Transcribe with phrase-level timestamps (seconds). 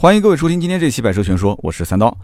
[0.00, 2.16] 欢迎各位收听今天这期《百车全说》，我是三刀。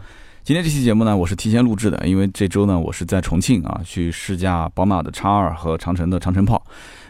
[0.45, 6.65] 今天这期节目呢，我是提前录制的，因为这周呢，我是在重庆啊，去试驾宝马的叉二和长城的长城炮。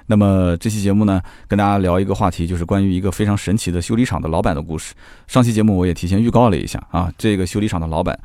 [0.07, 4.95] 那么这期节目呢，跟大家聊一个话题，就是关于一个非常神奇的修理厂的老板的故事。
[5.27, 8.19] 上期节目我也提前预告了一下啊，这个修理厂的老板，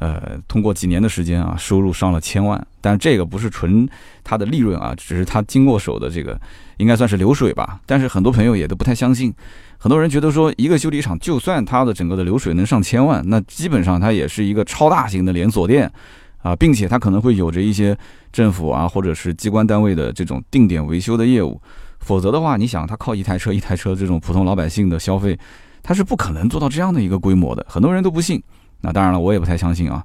[0.00, 3.88] 呃，通过几年的时间啊，收入上了千万，但这个不是纯
[4.24, 6.40] 他的利润啊，只是他经过手的这个，
[6.78, 7.78] 应该算是流水吧。
[7.86, 9.32] 但是很多朋友也都不太相信。
[9.84, 15.92] 很多人觉得说，一个修理厂就算它的整个的流水能上千万，那基本上它也是一个超大型的连锁店，
[16.38, 17.94] 啊，并且它可能会有着一些
[18.32, 21.60] 政府啊或者是机关单位的这种定点维修的业务，
[22.00, 25.38] 否则的话，你想它靠一台车一台车这种普通老百姓的消费，
[25.82, 27.66] 它是不可能做到这样的一个规模的。
[27.68, 28.42] 很多人都不信，
[28.80, 30.02] 那当然了，我也不太相信啊。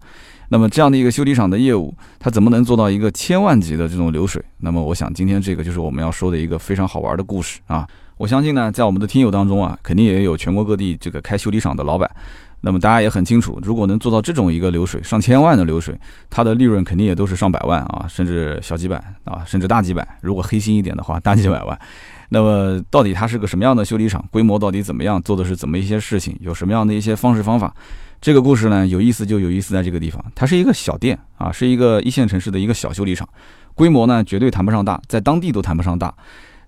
[0.50, 4.44] 那么这样的一个修理厂的业务，它怎么能做到一个千万级的这种流水？
[4.58, 7.88] 那么我想今天这个就是我们要说的一个非常好玩的故事啊。
[8.20, 12.12] 我相信呢，在我们的听友当中啊，肯定也有全国各地这个开修理厂的老板。
[12.60, 15.98] 那么大家也很清楚，如果能做到这种一个流水上千万的流水，
[16.30, 20.06] 它的利润肯定也都是上百万啊，甚至小几百啊，甚至大几百。
[20.20, 21.80] 如果黑心一点的话，大几百万。
[22.28, 24.22] 那么到底它是个什么样的修理厂？
[24.30, 25.22] 规模到底怎么样？
[25.24, 26.38] 做的是怎么一些事情？
[26.42, 27.74] 有什么样的一些方式方法？
[28.20, 33.26] 这个故事呢，有意思就有意思在这个地方，它是一个小店啊，是一个一线城市的一个小修理厂，
[33.74, 36.14] 规模呢绝对谈不上大，在当地都谈不上大。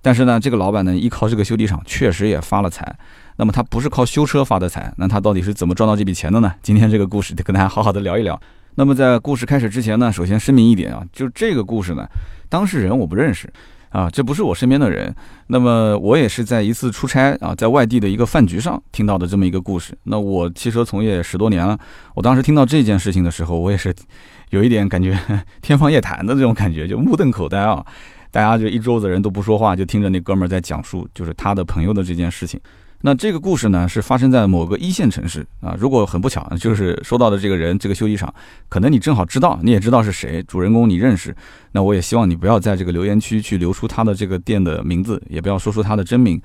[0.01, 2.97] 但是呢，这个老板呢，依靠这个修理厂，确实也发了财。
[3.37, 6.53] 那么他不是靠修车发的财，那他到底是怎么赚到这笔钱的呢？
[6.61, 8.39] 今天这个故事得跟大家好好的聊一聊。
[8.75, 12.07] 那么在故事开始之前呢，首先声明一点啊，就这个故事呢，
[12.49, 13.51] 当事人我不认识
[13.89, 15.13] 啊，这不是我身边的人。
[15.47, 19.97] 那么我也是在一次出差啊，在外地的一个饭局上听到的这么一个故事。
[20.03, 21.77] 那我汽车从业十多年了，
[22.15, 23.93] 我当时听到这件事情的时候，我也是
[24.51, 25.19] 有一点感觉
[25.61, 27.85] 天方夜谭的这种感觉，就目瞪口呆啊。
[28.31, 32.59] 大家就一桌子人都不说话，就听着那哥们儿在讲述，就是他的朋友的这件事情。
[33.03, 35.75] 那这个故事呢，是发生在某个一线城市啊。
[35.79, 38.31] 如果很不巧，就是说到的这个人，这个修理厂，
[38.69, 41.35] 可能你正好知道，你也知道是谁，主人公你认识。
[41.71, 46.39] 那我也希望你不要在这个留言区去留出他的这个店的名字，也不要说出他的真名。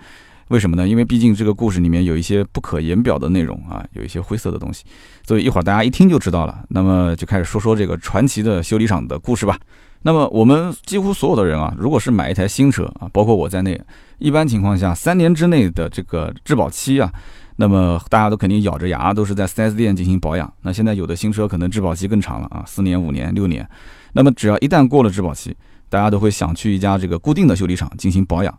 [0.49, 0.89] 为什么呢？
[0.89, 4.85] 因为毕竟这个故事里面有一些不可言表的内容啊，有一些灰色的东西，
[5.27, 6.65] 所以一会儿大家一听就知道了。
[6.69, 9.59] 那么就开始说说这个传奇的修理厂的故事吧。
[10.03, 13.81] 那么我们几乎所有的人啊，如果是买一台新车啊，包括我在内，
[14.19, 17.13] 一般情况下三年之内的这个质保期啊，
[17.57, 20.53] 那么大家都肯定咬着牙都是在 4S 店进行保养。
[20.63, 23.69] 那现在有的新车可能质保期更长了啊，四年、五年、六年。
[24.13, 25.57] 那么只要一旦过了质保期，
[25.89, 28.59] 大家都会想去一家这个固定的修理厂进行保养。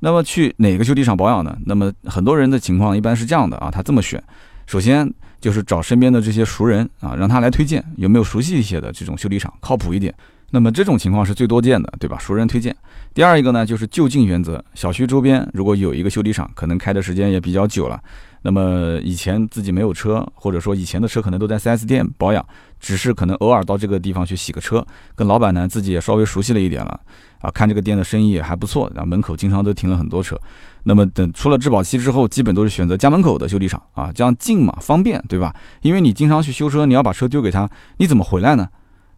[0.00, 1.56] 那么去哪个修理厂保养呢？
[1.64, 4.22] 那么很多人的情况一般是这样的啊，他这么选：
[4.66, 5.10] 首先
[5.40, 10.12] 就是找身边的这些熟人啊，让他来推荐有没有熟悉一些的这种修理厂，靠谱一点。
[10.54, 12.18] 那么这种情况是最多见的，对吧？
[12.18, 12.76] 熟人推荐。
[13.14, 14.62] 第二一个呢，就是就近原则。
[14.74, 17.98] 小区周边如果有一个修理厂，可能开的时间也比较久了，
[18.42, 22.46] 那么以前自己没有车，或者说以前的车可能都在 4S 店保养，
[22.78, 27.00] 只是可能偶尔到这个地方去洗个车，跟老板呢自己也稍微熟悉了一点了
[27.40, 30.38] 啊，看这个店的生意也还不错，然后门口经常都停了很多车。
[30.82, 35.54] 那么等出了质保期之后，基本都是选择家门口的修理厂啊，这样近嘛，方便，对吧？
[35.80, 38.68] 因为你经常去修车，你要把车丢给他，你怎么回来呢？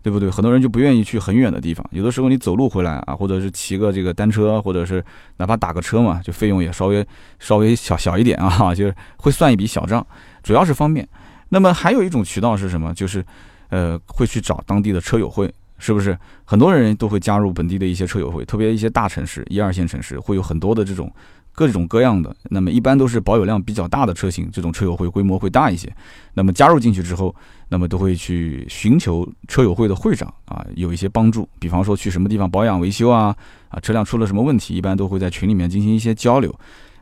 [0.05, 0.29] 对不对？
[0.29, 5.03] 很多人就不愿意去很远的地方，有的时候你走路回来啊，或者是骑个这个单车，或者是
[5.39, 7.05] 哪怕打个车嘛，就费用也稍微
[7.39, 10.07] 稍微小小一点啊， 就是会算一笔小账，
[10.43, 11.09] 主要是方便。
[11.49, 12.93] 那么还有一种渠道是什么？
[12.93, 13.25] 就是
[13.71, 16.15] 呃，会去找当地的车友会，是不是？
[16.45, 21.11] 很多人都会加入本地的一些车友会，特别一些大城市、一二线城市会有很多的这种。
[21.55, 25.91] 各种各样的，那么一般都是保有量比较大的车型，这种车友会规模会大一些。
[26.35, 27.35] 那么加入进去之后，
[27.69, 31.49] 那么都会去寻求车友会的会长啊，有一些帮助。
[31.61, 33.35] 比方说去什么地方保养维修啊，
[33.69, 36.53] 啊车辆出了什么问题，一般都会在群里面进行一些交流。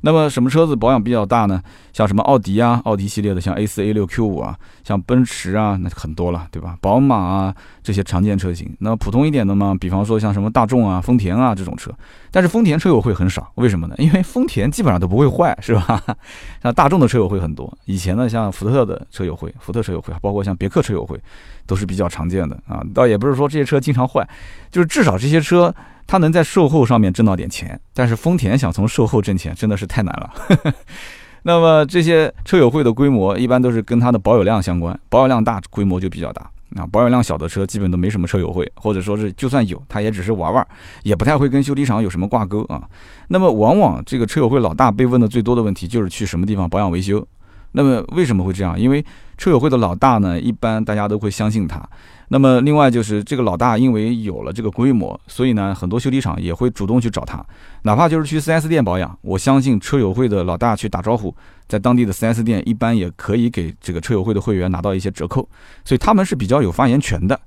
[0.03, 1.63] 那么什么车子保养比较大呢？
[1.93, 6.77] 像什么奥迪啊，奥迪系列的，像 A 四、A 六、Q 五啊，像奔驰啊，那很多了，对吧？
[6.81, 8.75] 宝马啊，这些常见车型。
[8.81, 11.91] 那普通一点的嘛，比方说像什么大众啊、丰田啊这种车。
[12.31, 13.95] 但是丰田车友会很少，为什么呢？
[13.99, 16.03] 因为丰田基本上都不会坏，是吧？
[16.63, 17.73] 像大众的车友会很多。
[17.84, 21.21] 以前呢，像福特的车友会、福特车友会，包括像别克车友会，
[21.66, 22.83] 都是比较常见的啊。
[22.93, 24.27] 倒也不是说这些车经常坏，
[24.71, 25.72] 就是至少这些车。
[26.12, 30.74] 他能在售后上面挣到点钱，但是丰田想从售后挣钱真的是太难了。
[31.44, 36.42] 那么这些车友会的规模一般都是跟它的保有量相关，保有量大规模就比较大
[36.76, 40.66] 啊，保有量小的车基本都没什么车友会，或者说是就算有，它也只是玩玩，
[41.03, 42.86] 也不太会跟修理厂有什么挂钩啊。
[43.28, 47.26] 那么往往这个车友会老大被问的最多的问题就是去什么地方保养维修
[47.72, 48.78] 那么为什么会这样？
[48.78, 49.04] 因为
[49.36, 51.83] 车友会的老大呢，一般大家都会相信他。
[52.28, 57.45] 那么另外就是这个老大，因为有了这个规模，所以呢，很多修理厂也会主动去找他，
[57.83, 59.19] 哪怕就是去 4S 店保养。
[59.21, 61.34] 我相信车友会的老大去打招呼，
[61.69, 65.47] 在当地的 4S 店一般也可以给这个车友会的会员拿到一些折扣，
[65.84, 67.39] 所以他们是比较有发言权的。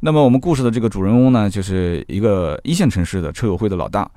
[0.00, 4.10] 那么我们故事的这个主人公呢，就是一个一线城市的车友会的老大。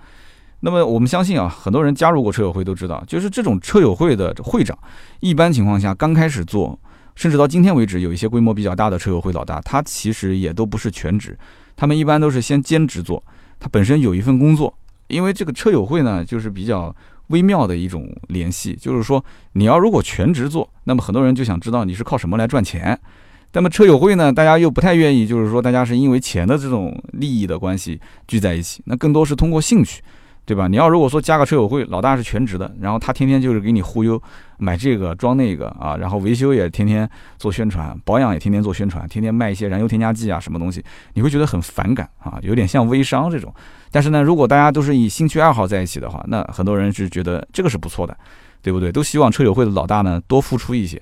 [0.61, 4.77] 那么我们相信啊，很多人加入过车友会都知道，就是这种车友会的会长，
[5.19, 6.79] 一般情况下刚开始做，
[7.15, 11.37] 甚至到今天为止，有一些规模比较大的车友会老大，他其实也都不是全职，
[11.75, 13.23] 他们一般都是先兼职做，
[13.59, 14.73] 他本身有一份工作，
[15.07, 16.95] 因为这个车友会呢，就是比较
[17.27, 19.23] 微妙的一种联系，就是说
[19.53, 22.99] 你要如果全职做，那么很多人就想知道你是靠什么来赚钱。
[23.53, 30.01] 那么车友会呢，大家又不太愿意，就是说大家是因为钱的这种利益的关系聚在一起，那更多是通过兴趣，
[30.51, 30.67] 对吧？
[30.67, 34.21] 你要如果说加个车友会，老大是全职的，然后他天天就是给你忽悠，
[34.57, 40.83] 买这个装那个啊，然后维修也天天做宣传，保养也天天做宣传，天天卖一些燃油添加剂啊什么东西，
[41.13, 43.53] 你会觉得很反感啊，有点像微商这种。
[43.91, 48.13] 但是呢，如果大家都是以兴趣爱好在一起的话，那很多人是觉得这个是不错的，
[48.61, 48.91] 对不对？
[48.91, 51.01] 都希望车友会的老大呢多付出一些。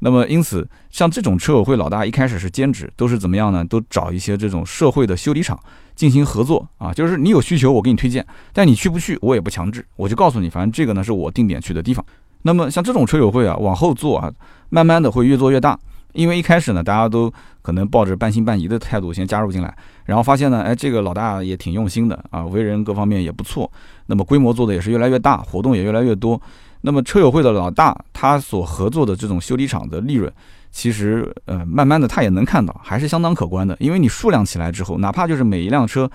[0.00, 3.64] 那么，因此，像这种车友会老大一开始是兼职，都是怎么样呢？
[3.64, 5.58] 都找一些这种社会的修理厂
[5.94, 12.04] 进行合作啊，就是你有需求，我给你推荐，但你去不去，我也不强制，我就告诉你，反正这个呢是我定点去的地方。
[12.42, 14.30] 那么像这种车友会啊，往后做啊，
[14.68, 15.78] 慢慢的会越做越大，
[16.12, 17.32] 因为一开始呢，大家都
[17.62, 23.70] 可能抱着半信半疑的态度先加入进来，然后发现呢，哎，这个老大也挺用心的啊，为人各方面也不错，
[24.06, 26.40] 那么规模做的也是越来越大，活动也越来越多。
[26.86, 30.32] 那么车友会的老大，他所合作的这种修理厂的利润，
[30.70, 33.76] 其实呃，慢慢的他也能看到，还是相当可观的。
[33.80, 36.08] 因为你数量起来之后，哪怕就是每一辆车，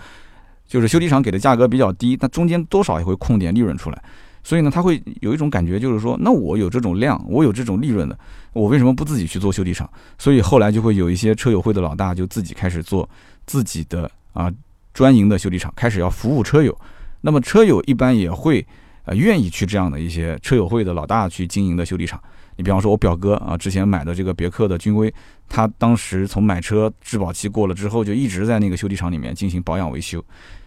[0.65, 4.01] 就是修理厂给的价格比较低，那中间多少也会空点利润出来。
[4.43, 8.17] 所以呢，他会有一种感觉，就是说，那我有这种量，我有这种利润的，
[8.53, 9.89] 我为什么不自己去做修理厂？
[10.17, 13.07] 所以后来就会有一些车友会的老大就自己开始做
[13.45, 14.49] 自己的啊
[14.93, 16.73] 专营的修理厂，开始要服务车友。
[17.19, 18.65] 那么车友一般也会。
[19.03, 22.21] 啊，愿意去这样的一些车友会的老大去经营的修理厂。
[22.57, 25.11] 你比方说，我表哥啊，之前买的这个别克的君威，
[25.47, 30.23] 他当时从买车质保期过了之后，就一直在那个修理厂里面进行保养维修。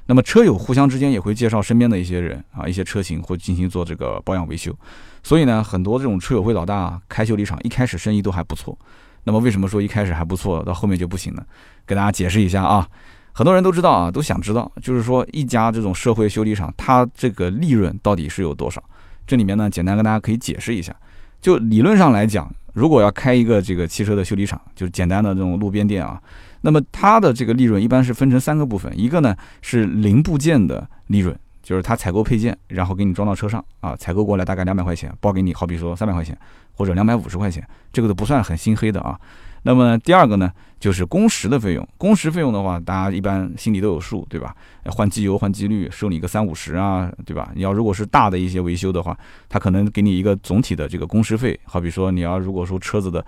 [0.07, 4.75] 那么车友互相之间也会介绍身边的一些人啊，一些车型会进行做这个保养维修。
[5.23, 8.77] 所以呢，很多这种车友会老大开修理厂，一开始生意都还不错。
[9.25, 11.43] 那么为什么说一开始还不错，到后面就不行呢？
[11.87, 12.87] 给大家解释一下啊。
[13.37, 18.81] 很多人都知道啊，都想知道，就是说一家这种社会修理厂，它这个利润到底是有多少？
[19.27, 20.95] 这里面呢，简单跟大家可以解释一下。
[21.41, 26.23] 就理论上来讲，如果要开一个这个汽车的修理厂，就是简单的这种路边店啊，
[26.61, 36.39] 那么它的这个利润一般是分成三个部分，一个呢是零部件的利润，就是他采购配件，然后给你装到车上啊，采购过来大概两百块钱，包给你，好比说三百块钱
[36.73, 39.19] 或者两百五十块钱，这个都不算很心黑的啊。
[39.65, 41.89] 那么第二个呢，就是工时的费用。
[41.97, 44.55] 工时费用的话，大家一般心里都有数，对吧？
[44.85, 47.51] 换机油、换机滤，收你个三五十啊，对吧？
[47.55, 49.19] 你要如果是大的一些维修的话，
[49.49, 51.59] 他可能给你一个总体的这个工时费。
[51.65, 53.25] 好比说，你要如果说车子的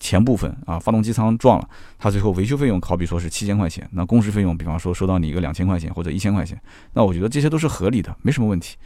[0.00, 1.68] 前部分啊，发动机舱撞了，
[1.98, 6.60] 他最后维修费用好比说是七千块钱，那工时费用比方说收到你一个两千块钱或者一千块钱，
[6.94, 8.76] 那我觉得这些都是合理的，没什么问题。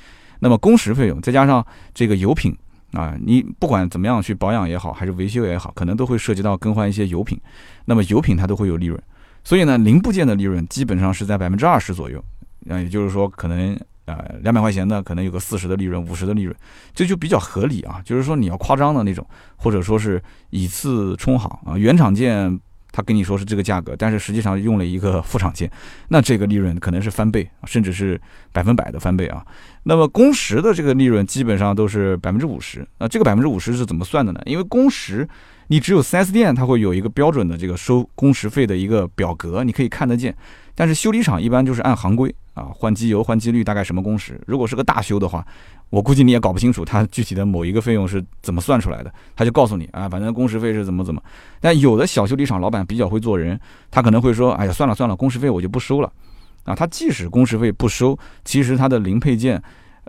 [0.41, 2.55] 那么工时费用再加上这个油品。
[2.93, 7.41] 啊，你不管怎么样去保养也好，还是维修也好，可能都会涉及到更换一些油品。
[7.85, 9.01] 那么油品它都会有利润，
[9.45, 12.23] 所以呢，零部件的利润基本上是在百分之二十左右。
[12.69, 16.55] 啊，也就是说，可能呃两百块钱的，可能有个四十的利润，五十的利润，
[16.95, 18.03] 这就比较合理啊。
[18.05, 19.27] 就是说你要夸张的那种，
[19.57, 22.59] 或者说是以次充好啊，原厂件。
[22.93, 25.71] 他跟你说是这个价格，但是实际上用了一个 副厂件，
[26.09, 28.21] 那这个利润可能是翻倍，甚至是
[28.53, 29.45] 百分百的翻倍啊。
[29.85, 33.09] 那么工时的这个利润基本上都是百分之五十啊。
[33.09, 34.41] 这个百分之五十是怎么算的呢？
[34.45, 35.29] 因为工时
[35.69, 40.35] 你只有 4S 店它会有一个标准的这个收工时费的一个表格，你可以看得见。
[40.75, 44.41] 但是修理厂一般就是按行规啊，换机油、换机滤大概什么工时。
[44.47, 45.47] 如果是个大修的话，
[45.89, 51.23] 我估计你也搞不清楚它具体的某一个费用是怎么算出来的，他就告诉你啊，反正工时费是怎么怎么。
[51.61, 53.59] 但有的小修理厂老板比较会做人，
[53.91, 56.13] 他可能会说，哎呀，算了算了，工时费我就不收了。
[56.65, 59.61] 啊，他即使工时费不收，其实他的零配件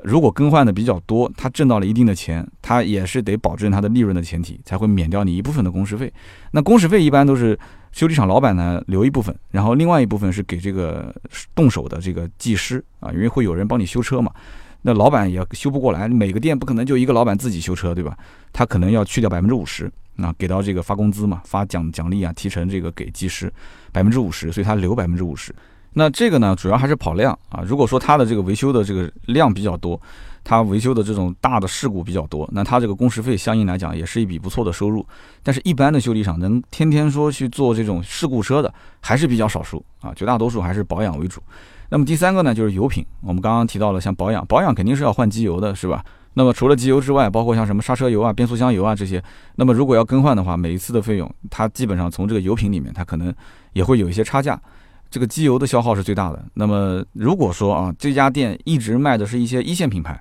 [0.03, 6.11] 如果更换的比较多，他挣到了一定的钱，他也是得保证他的利润的前提，才会免掉你一部分的工时费。
[6.51, 7.57] 那工时费一般都是
[7.91, 11.13] 修理厂老板呢留一部分，然后另外一部分是给这个
[11.53, 14.31] 动手的这个技师啊，因为会有人帮你修车嘛。
[14.81, 18.17] 那老板也修不过来，每个店不可能就一个老板自己修车，对吧？
[18.51, 23.51] 他可能要去掉百分之五十，那给到这个发工资嘛，发奖奖励啊，提成这个给技师
[23.91, 25.53] 百分之五十，所以他留百分之五十。
[25.93, 27.61] 那这个呢，主要还是跑量啊。
[27.63, 30.01] 如果说他的这个维修的这个量比较多，
[30.43, 35.05] 它维修的这种大的事故比较多，那它这个工时费相应来讲也是一笔不错的收入。
[35.43, 41.41] 但是，一般的修理厂能天天说去做这种事故车的还是比较少数啊，绝大多数还是保养为主。
[41.89, 43.05] 那么第三个呢，就是油品。
[43.21, 46.03] 我们刚刚提到了，像保养，保养肯定是要换机油的，是吧？
[46.33, 49.21] 那么除了机油之外，包括像什么刹车油啊、变速箱油啊这些，
[49.55, 53.33] 那么如果要更换的话，每一次的费用，它基本上从这个油品里面，它可能
[53.73, 54.57] 也会有一些差价。
[55.11, 56.43] 这个机油的消耗是最大的。
[56.55, 60.19] 那么如果说啊，这家店一直卖的是一些一线品牌，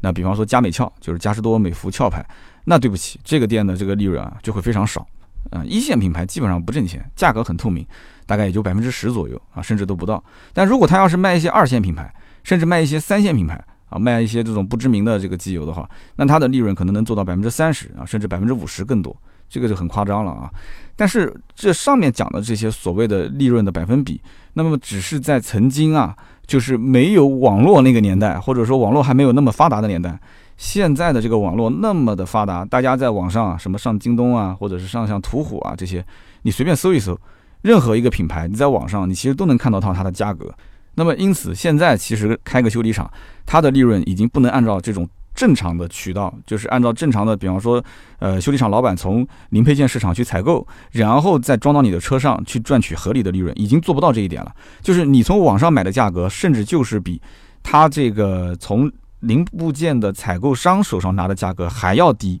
[0.00, 2.22] 那比方说佳美俏，就是嘉实多、美孚、壳牌，
[2.64, 5.06] 那对不起，这个店的这个利润啊就会非常少。
[5.52, 7.86] 嗯，一线品牌基本上不挣钱，价格很透明，
[8.26, 10.22] 大概也就百分之十左右啊，甚至都不到。
[10.52, 19.16] 但如果他要是卖一些二线品牌，甚至卖一些三线品牌，啊，卖一些这种不知名的这个机油的话，那它的利润可能能做到百分之三十啊，甚至百分之五十更多，
[19.52, 20.50] 这个就很夸张了啊。
[20.96, 24.18] 但是这上面讲的这些所谓的利润的百分比，
[24.54, 26.16] 那么只是在曾经啊，
[26.46, 30.18] 就是没有网络那个年代，或者说网络还没有那么发达的年代。
[30.56, 36.04] 现在的这个网络那么的发达，大家在网上啊什么上京东啊，或者是上像途虎啊这些，
[36.42, 37.18] 你随便搜一搜，
[37.62, 40.54] 任何一个品牌，你在网上你其实都能看到它它的价格。
[40.94, 43.10] 那么，因此现在其实开个修理厂，
[43.46, 47.82] 它的利润已经不能按照这种正常的渠道，就是按照正常的，比方说，
[48.18, 54.54] 呃，修理厂老板从零配件市场去采购，然后再装到你的车上去赚取合理的利润，已经做不到这一点了。
[54.80, 57.20] 就是你从网上买的价格，甚至就是比
[57.62, 62.40] 他这个从零部件的采购商手上拿的价格还要低，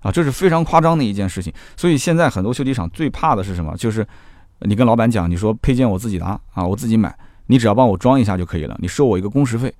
[0.00, 1.52] 啊，这是非常夸张的一件事情。
[1.76, 3.76] 所以现在很多修理厂最怕的是什么？
[3.76, 4.06] 就是
[4.60, 7.14] 你跟老板讲，你说配件我自己拿啊，我自己买。
[7.46, 9.72] 你只要帮我装一下就可以了，你收我一个工时费。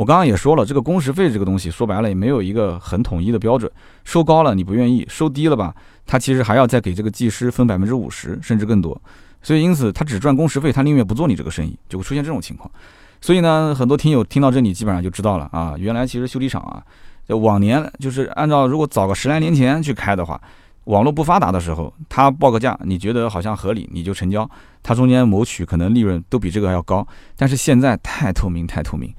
[0.00, 3.70] 我刚刚也说了，这个工时费这个东西说白了也没有一个很统一的标准，
[4.02, 5.74] 收高了你不愿意，收低了吧，
[6.06, 8.98] 他其实还要再给这个技师分百分之五十甚至更多。
[9.42, 12.70] 所以因此他只赚工时费，他宁愿不做你这个生意，就会出现这种情况。
[13.20, 16.82] 所以呢，很多听友听到这里基本上就知道了啊，原来其实修理厂啊，
[17.36, 20.40] 往年就是按照如果早个十来年前去开的话。
[20.84, 24.50] 网络不发达的时候，他报个价，你觉得好像合理，你就成交。
[24.82, 27.06] 他中间谋取可能利润都比这个还要高。
[27.36, 29.14] 但是现在太透明，太透明。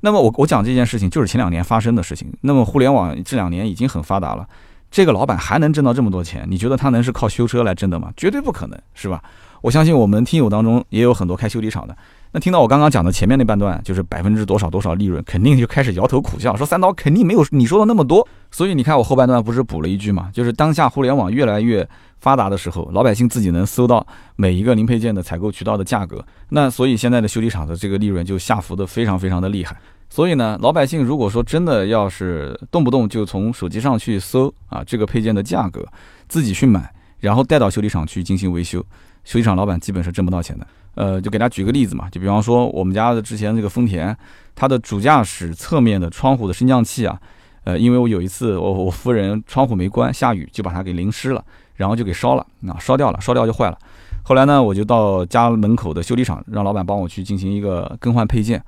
[0.00, 2.32] 那么我我讲这件事情就是前两年发生的事情。
[2.42, 4.46] 那么互联网这两年已经很发达了，
[4.90, 6.46] 这个老板还能挣到这么多钱？
[6.48, 8.12] 你觉得他能是靠修车来挣的吗？
[8.16, 9.22] 绝对不可能，是吧？
[9.62, 11.96] 我相信我们听友当中也有很多开修理厂的。
[12.36, 18.28] 那听到我刚刚讲的前面那半段，就是百分之多少多少利润，肯定就开始摇头苦笑，说三刀肯定没有你说的那么多。
[18.50, 21.88] 所以你看我后半段不是补了一句嘛，就是当下互联网越来越
[22.18, 29.74] 发达的时候，老百姓自己能搜到每一个零配件的采购渠道的价格，那所以现在的修理厂的这个利润就下浮的非常非常的厉害。
[30.10, 35.88] 所以呢，老百姓如果说真的要是动不动就从手机上去搜啊这个配件的价格，
[36.28, 38.84] 自己去买，然后带到修理厂去进行维修，
[39.26, 40.66] 修理厂老板基本是挣不到钱的。
[40.94, 44.16] 呃，就给大家举个例子嘛，就比方说我们家的之前这个丰田，
[44.54, 47.20] 它的主驾驶侧面的窗户的升降器啊，
[47.64, 53.76] 呃，因为我有一次我我夫人窗户没关，下雨就把它给淋湿了，然后就给烧了，啊，烧掉了，烧掉就坏了。
[54.22, 58.62] 后来呢，我就到家门口的修理厂，让老板帮我去进行一个更换配件。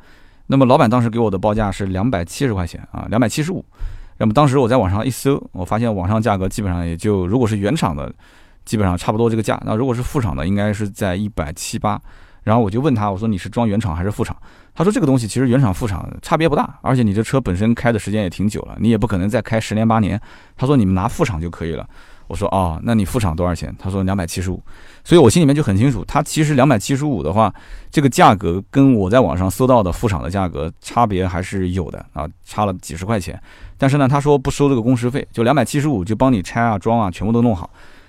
[0.48, 3.64] 那么老板当时给我的报价是两百七十块钱啊，两百七十五。
[4.18, 8.12] 那么当时我在网上一搜，我发现网上价格基本上也就如果是原厂的。
[8.68, 11.98] 基本上差不多这个价，那如果是副厂的，应该是在一百七八。
[12.42, 14.37] 然后我就问他，我说你是装原厂还是副厂？
[14.75, 20.20] 他说这个东西其实原厂副厂差别不大，而且你这车本身开的时间也挺久了，你也不可能再开十年八年。
[20.54, 21.88] 他说你们拿副厂就可以了。
[22.26, 23.75] 我说哦，那你副厂多少钱？
[23.78, 24.62] 他说两百七十五。
[25.02, 27.50] 所以我心里面就很清楚，他其实两百七十五的话，
[27.90, 33.40] 这个价格跟我在网上搜到的副厂的价格差别还是有的啊，差了几十块钱。
[33.78, 37.68] 但是呢，他说不收这个工时费，就两百七十五就帮你拆啊装啊，全部都弄好。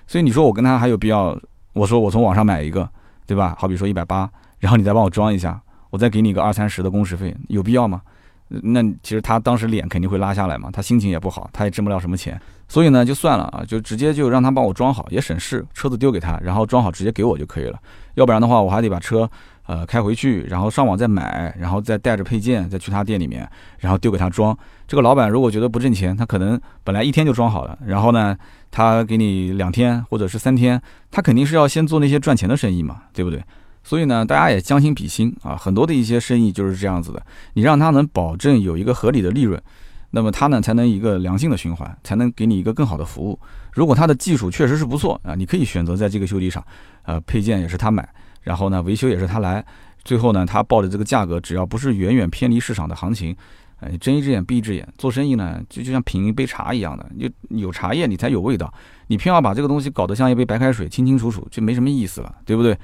[0.09, 1.39] 所以你说我跟他还有必要？
[1.73, 2.89] 我说我从网上买一个，
[3.27, 3.55] 对吧？
[3.59, 5.61] 好比说一百八，然后你再帮我装一下，
[5.91, 8.01] 我再给你个二三十的工时费，有必要吗？
[8.47, 17.77] 那其实他当时脸肯定会拉下来嘛，他心情也不好，他也挣不了什么钱，所以呢就算了啊，就直接就让他帮我装好，也省事，车子丢给他，然后装好直接给我就可以了。
[18.15, 19.29] 要不然的话，我还得把车。
[19.69, 23.47] 呃，开回去，然后上网再买，然后再带着配件再去他店里面，
[23.77, 24.57] 然后丢给他装。
[24.87, 28.35] 这个老板如果觉得不挣钱，他可能本来一天就装好了，然后呢，
[28.71, 33.43] 他给你两天或者是三天，他肯定是要先做那些赚钱的生意嘛，对不对？
[33.83, 37.23] 所以呢，大家也将心比心啊，很多的一些生意就是这样子的，
[37.53, 39.61] 你让他能保证有一个合理的利润，
[40.09, 43.37] 那么他呢才能一个良性的循环，才能给你一个更好的服务。
[43.71, 46.65] 如果他的技术确实是不错啊，你可以选择在这个修理厂，
[47.03, 48.09] 呃，配件也是他买。
[48.49, 49.63] 然后呢，维修也是他来，
[50.03, 53.35] 最后呢，他报的这个价格，只要不是远远偏离市场的行情，
[53.79, 58.73] 哎，睁一只眼闭一只眼，做生意呢，就就像品一杯茶一样的，就有茶叶你才有味道，
[59.05, 62.75] 你偏要把这个东西搞得像一杯白开水，清清楚楚，就没什么意思了，对不对？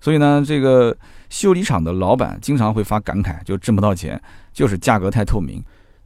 [0.00, 0.96] 所以呢，这个
[1.28, 4.22] 修理厂的老板经常会发感慨，就挣不到钱，
[4.52, 5.60] 就是价格太透明。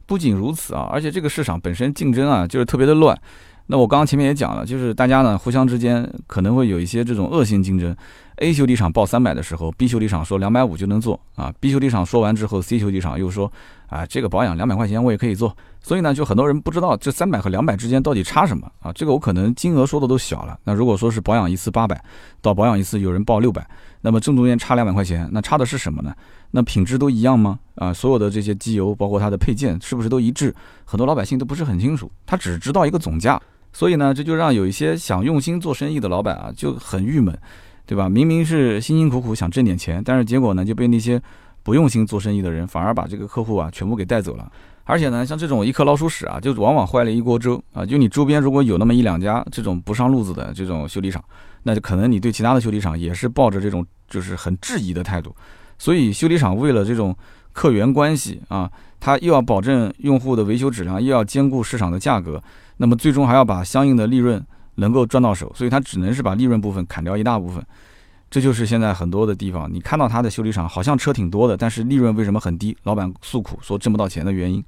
[0.07, 3.15] 不仅如此啊，而且这个市场本身竞争啊，就是特别的乱。
[3.67, 7.95] 那我刚刚前面也讲了，就是大家呢互相之间可能会有一些这种恶性竞争。
[8.37, 11.53] A 修理厂报三百的时候，B 修理厂说两百五就能做啊。
[11.59, 13.51] B 修理厂说完之后，C 修理厂又说
[13.87, 15.55] 啊，这个保养两百块钱我也可以做。
[15.81, 18.91] 所以呢，就很多人不知道这三百和两百之间到底差什么啊。
[18.91, 20.57] 这个我可能金额说的都小了。
[20.63, 22.03] 那如果说是保养一次八百，
[22.41, 23.65] 到保养一次有人报六百，
[24.01, 26.13] 那么正中间差两百块钱，那差的是什么呢？
[26.51, 27.59] 那品质都一样吗？
[27.75, 30.53] 啊，所有的这些机油包括它的配件是不是都一致？
[30.85, 33.39] 很多老百姓都不是很清楚，他只知道一个总价。
[33.73, 37.37] 所以呢，这就让有一些想用心做生意的老板啊就很郁闷。
[37.85, 38.07] 对吧？
[38.07, 41.21] 明明是辛辛苦苦想挣点钱，但是结果呢就被那些
[41.63, 44.49] 不用心做生意的人反而把这个客户啊全部给带走了。
[44.85, 47.85] 而且呢，像这种一颗老鼠屎啊，就往往坏了一锅粥啊。
[47.85, 51.21] 就你周边如果有那么一两家这种不上路子的这种修理厂，
[51.63, 55.35] 那就可能你对其他的修理厂也是抱着这种就是很质疑的态度。
[55.77, 57.13] 所以修理厂为了这种
[57.51, 62.41] 客源关系啊，他又要保证用户的维修质量，又要兼顾市场的价格，
[62.77, 64.43] 那么最终还要把相应的利润。
[64.77, 67.63] 能够赚到手，所以他只能是把利润部分砍掉一大部分，
[68.31, 72.75] 这就是现在很多的地方，你看到他的修理厂好像车挺多的，但是利润为什么很低？
[72.81, 74.63] 老板诉苦说挣不到钱的原因。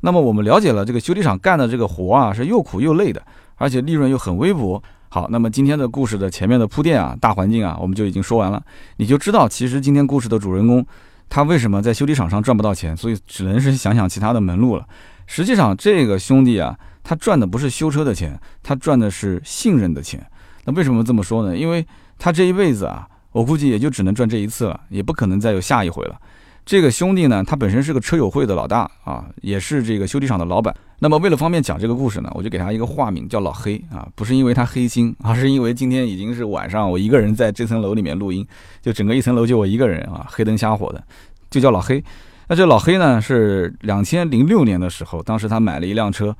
[0.00, 3.22] 那么我们了解了这个修理厂干的这个活啊，是又苦又累的，
[3.54, 4.82] 而且利润又很微薄。
[5.08, 8.62] 好，那么今天的故事的前面的铺垫啊，大环境啊，我们就已经说完了，
[8.98, 10.86] 你就知道其实今天故事的主人公
[11.30, 14.86] 他为什么在修理厂上赚不到钱，所以只能是想想其他的门路了。
[15.26, 16.78] 实际上这个兄弟啊。
[17.08, 20.22] 他赚的不是修车的钱，他赚的是信任的钱。
[20.66, 21.56] 那为什么这么说呢？
[21.56, 21.82] 因为
[22.18, 26.20] 他这一辈子啊，我估计也就只能赚这一次了，也不可能再有下一回了。
[26.66, 30.76] 这个兄弟呢，他本身是个车友会的老大啊，也是这个修理厂的老板。
[30.98, 38.46] 那么为了方便讲这个故事呢，我就给他一个化名叫老黑啊，不是因为他黑心，而是因为今天已经是晚上，我一个人在这层楼里面录音，
[38.82, 41.02] 就整个一层楼就我一个人啊，黑灯瞎火的，
[41.48, 42.04] 就叫老黑。
[42.48, 46.36] 那这老黑呢，是两千零六年的时候，当时他买了一辆车。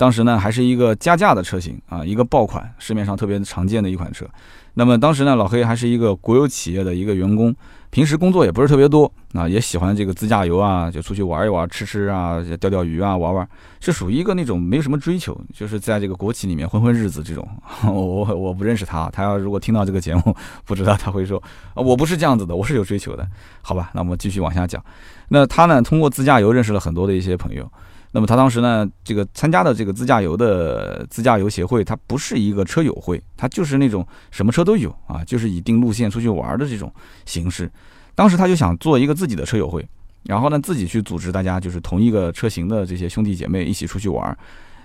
[0.00, 4.24] 当时呢，还是一个加价的车型啊，一个爆款，市面上特别常见的一款车。
[4.72, 7.54] 那么当时呢，老黑还是一个国有企业的一个员工，
[7.90, 13.46] 平时工作也不是特别多啊，也喜欢这个自驾游啊，就出去玩一玩，吃吃啊，钓钓鱼啊，玩玩，
[13.78, 17.46] 是属于一个那种没有什么追求，就是在这个国企里面混混日子这种。
[17.84, 21.42] 我我不认识他，他要如果听到这个节目，不知道他会说，
[21.74, 23.28] 我不是这样子的，我是有追求的，
[23.60, 23.90] 好吧？
[23.92, 24.82] 那我们继续往下讲。
[25.28, 27.70] 那他呢，通过自驾游认识了很多的一些朋友。
[28.12, 36.92] 那么他当时呢，这个参加的这个自驾游的自驾游协会，它不是一个车友会，它就是那种什么车都有啊，就是以定路线出去玩的这种
[37.24, 37.70] 形式。
[38.16, 39.88] 当时他就想做一个自己的车友会，
[40.24, 44.36] 然后呢自己去组织大家，就是同一个车型的这些兄弟姐妹一起出去玩。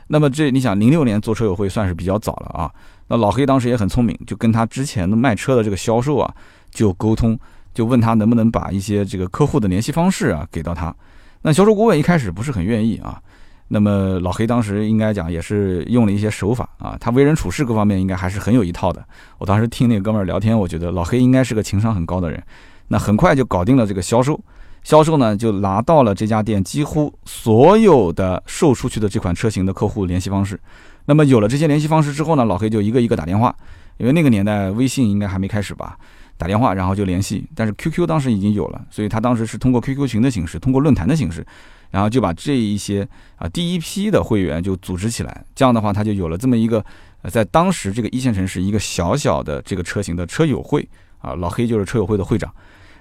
[0.08, 2.72] 那么这你想，零六年做车友会算是比较早了啊。
[3.08, 6.32] 那老黑当时也很聪明，就跟他之前的卖车的这个销售啊
[6.70, 7.38] 就沟通，
[7.74, 10.96] 就问他能不能把一些这个客户的联系方式啊给到他。
[11.46, 13.22] 那销售顾问一开始不是很愿意啊，
[13.68, 19.06] 那么老黑当时应该讲也是用了一些手法啊，他为人处事各方面应该还是很有一套的。
[19.38, 22.44] 我当时听那个哥们儿聊天，我觉得老黑应该是个情商很高的人。
[22.88, 24.44] 那很快就搞定了这个销售，
[24.82, 30.60] 销售呢就拿到了这家店几乎所有的售出去的这款车型的客户联系方式。
[31.06, 33.56] 那么有了这些联系方式之后呢，老黑就一个一个打电话，
[33.98, 35.96] 因为那个年代微信应该还没开始吧。
[36.38, 41.46] 打电话，然后就联系，但是 QQ 当时已经有了，所以他当时是通过 QQ 群的形式，通过论坛的形式，
[41.92, 46.84] 然后就把这一些啊第一批的会员就组织起来，这样的话他就有了这么一个，
[47.32, 50.88] 在当时这个一线城市一个小小的这个车型的车友会
[51.20, 52.54] 啊，老黑就是车友会的会长。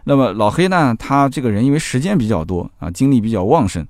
[0.05, 3.85] 那么老黑呢，他这个人因为时间比较多啊，精力比较旺盛，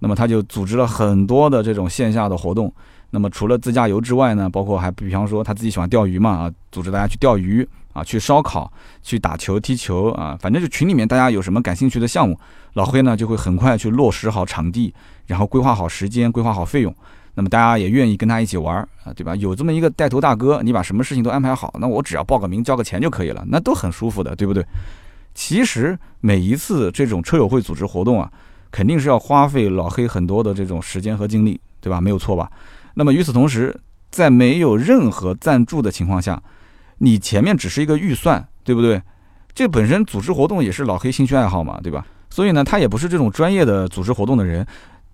[0.00, 2.72] 那么他就组织了很多的这种线下的活动。
[3.12, 7.68] 那么除了自驾游之外呢，包括还比方说他自己喜欢钓鱼嘛啊，组织大家去钓鱼。
[7.92, 8.72] 啊，去烧烤，
[9.02, 12.34] 去打球、踢球啊，反正就群里面大家有什么感兴趣的项目，
[12.72, 14.94] 老黑呢就会很快去落实好场地，
[15.26, 16.94] 然后规划好时间，规划好费用。
[17.34, 19.36] 那么大家也愿意跟他一起玩啊，对吧？
[19.36, 24.64] 有这么一个带头大哥，你把什么事情都安排好，那我只要报个名、交个钱就可以了，那都很舒服的，对不对？
[25.34, 28.32] 其实每一次这种车友会组织活动啊，
[28.70, 32.00] 肯定是要花费老黑很多的这种时间和精力，对吧？
[32.00, 32.50] 没有错吧？
[32.94, 33.78] 那么与此同时，
[34.10, 36.42] 在没有任何赞助的情况下。
[36.98, 39.02] 你前面只是一个预算，对不对？
[39.52, 42.06] 这本身组织活动也是老黑兴趣爱好嘛，对吧？
[42.30, 44.64] 所以呢，他也不是这种专业的组织活动的人，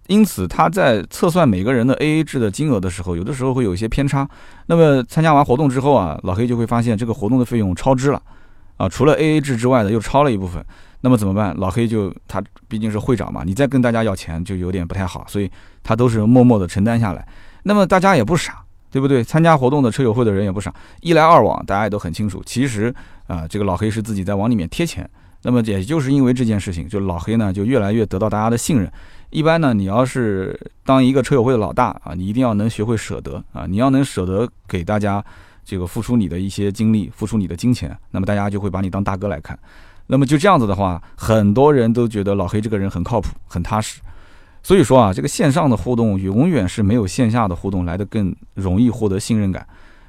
[0.09, 4.29] 因此他在测算每个人的 AA 制的金额的时候，有的时候会有一些偏差。
[4.67, 8.23] 那么参加完活动之后啊，老黑就会发现这个活动的费用超支了，
[8.77, 10.62] 啊，除了 AA 制之外的又超了一部分。
[11.01, 11.57] 那么怎么办？
[11.57, 15.51] 老黑就他毕竟是会长嘛，你再跟大家要钱就有点不太好，所以
[15.83, 17.27] 他都是默默的承担下来。
[17.62, 18.64] 那么大家也不傻。
[18.90, 19.23] 对不对？
[19.23, 22.42] 参加活动的车友会的人也不傻，一来二往，大家也都很清楚。
[22.47, 22.92] 其实
[23.27, 25.07] 啊，这个老黑是自己在往里面贴钱。
[25.42, 28.90] 那么也就是因为这件事情，就老黑呢就越来越得到大家的信任。
[29.29, 35.23] 一般呢，你要是当一个车友会的老大啊，你一定要能学会舍得啊，你要能舍得给大家
[35.66, 39.57] 这个付出你的一些精力，付出你的金钱，那么大家就会把你当大哥来看。
[40.07, 44.01] 那么就这样子的话，很多人都觉得老黑这个人很靠谱、很踏实。
[44.69, 49.67] 所以说啊，这个线上的互动永远是没有线下的互动来的更容易获得信任感。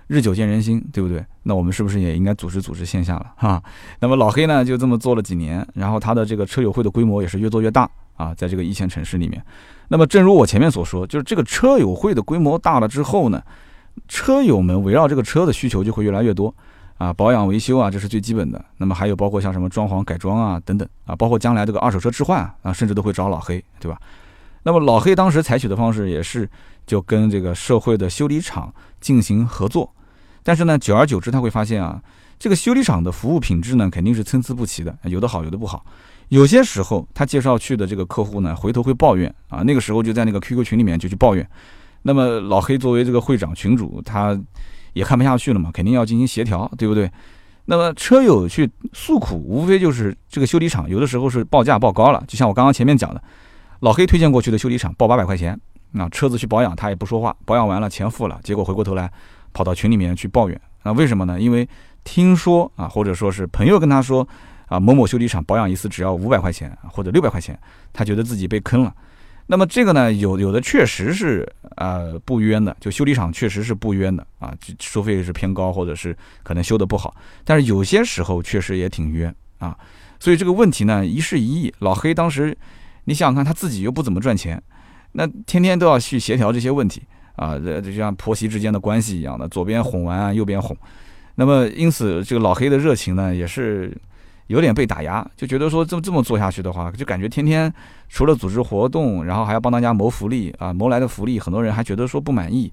[0.07, 1.25] 日久见人心，对不对？
[1.43, 3.63] 那我们是不是也应该组织组织线下了哈？
[4.01, 9.41] 那么老黑呢，就这么做了几年，然后他的这个车友会的规模也是越做越大啊，在这个一线城市里面。
[9.87, 13.41] 那么正如我前面所说，就是这个车友会的规模大了之后呢，
[14.09, 16.53] 车友们围绕这个车的需求就会越来越多
[16.97, 18.61] 啊，保养维修啊，这是最基本的。
[18.75, 23.97] 那么还有包括像什么装潢改装啊等等啊，包括将来这个二手车置换啊，甚至都会找老黑，对吧？
[24.63, 26.49] 那么老黑当时采取的方式也是
[26.85, 29.93] 就跟这个社会的修理厂进行合作。
[30.43, 32.01] 但是呢，久而久之，他会发现啊，
[32.37, 35.85] 这个修理厂的服务品质呢，肯定是参差不齐的，有的好，有的不好。
[36.29, 41.47] 有些时候，他介绍去的这个客户呢，回头会抱怨啊，那个时候就在那个 QQ 群里面就去抱怨。
[42.03, 44.39] 那么老黑作为这个会长群主，他
[44.93, 47.11] 也看不下去了嘛，肯定要进行协调，对不对？
[47.65, 53.21] 那么车友去诉苦，无非就是这个修理厂有的时候是报价报高了，就像我刚刚前面讲的，
[53.79, 55.59] 老黑推荐过去的修理厂报八百块钱，
[55.91, 59.11] 那车子去保养他也不说话，保养完了钱付了，结果回过头来。
[59.51, 60.91] 跑到群里面去抱怨啊？
[60.91, 61.41] 为什么呢？
[61.41, 61.67] 因为
[62.03, 64.25] 听说啊，或者说是朋友跟他说
[64.67, 67.59] 啊，某某修理厂保养一次只要五百块钱或者六百块钱，
[67.91, 68.93] 他觉得自己被坑了。
[69.47, 77.15] 那么这个呢，有有的确实是呃不冤的，就修理厂确实是不冤的啊，收费是偏高，或者是可能修的不好。
[77.43, 79.75] 但是有些时候确实也挺冤啊。
[80.19, 81.73] 所以这个问题呢，一事一议。
[81.79, 82.55] 老黑当时，
[83.09, 84.61] 你想想看，他自己又不怎么赚钱，
[85.13, 87.01] 那天天都要去协调这些问题。
[87.35, 90.75] 啊，这就像婆媳之间的关系一样的，左边哄完，右边哄。
[91.35, 93.97] 那么，因此这个老黑的热情呢，也是
[94.47, 97.73] 有点被打压，就觉得说这么这么做下去的话，就感觉天天
[98.09, 102.69] 除了组织活动，然后还要帮大家谋福利啊，谋来的福利，很多人还觉得说不满意，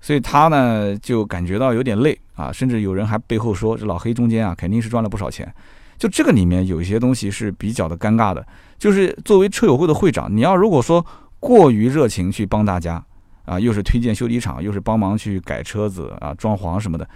[0.00, 5.52] 所以他呢就感觉到有点累啊，甚至有人还背后说这老黑中间啊肯定是赚了不少钱。
[5.98, 8.46] 就这个里面有一些东西是比较的尴尬的，
[8.78, 11.04] 就是作为车友会的会长，你要如果说
[11.40, 13.04] 过于热情去帮大家。
[13.46, 17.08] 啊，又是推荐修理厂，又是帮忙去改车子啊、装潢什么的，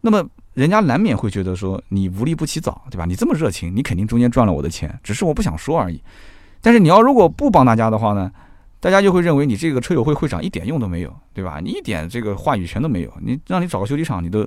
[0.00, 0.20] 那么
[0.54, 3.04] 人家难免会觉得说你无利不起早，对吧？
[3.04, 6.02] 你这么热情，你肯定中间赚了我的钱，只是我不想说而已。
[6.60, 8.28] 但是你要如果不帮大家的话呢，
[8.80, 11.60] 大家就会认为你这个车友会会长一点用都没有，对吧？
[11.62, 14.44] 你一点这个话语权都没有，你让你找个修理厂，你都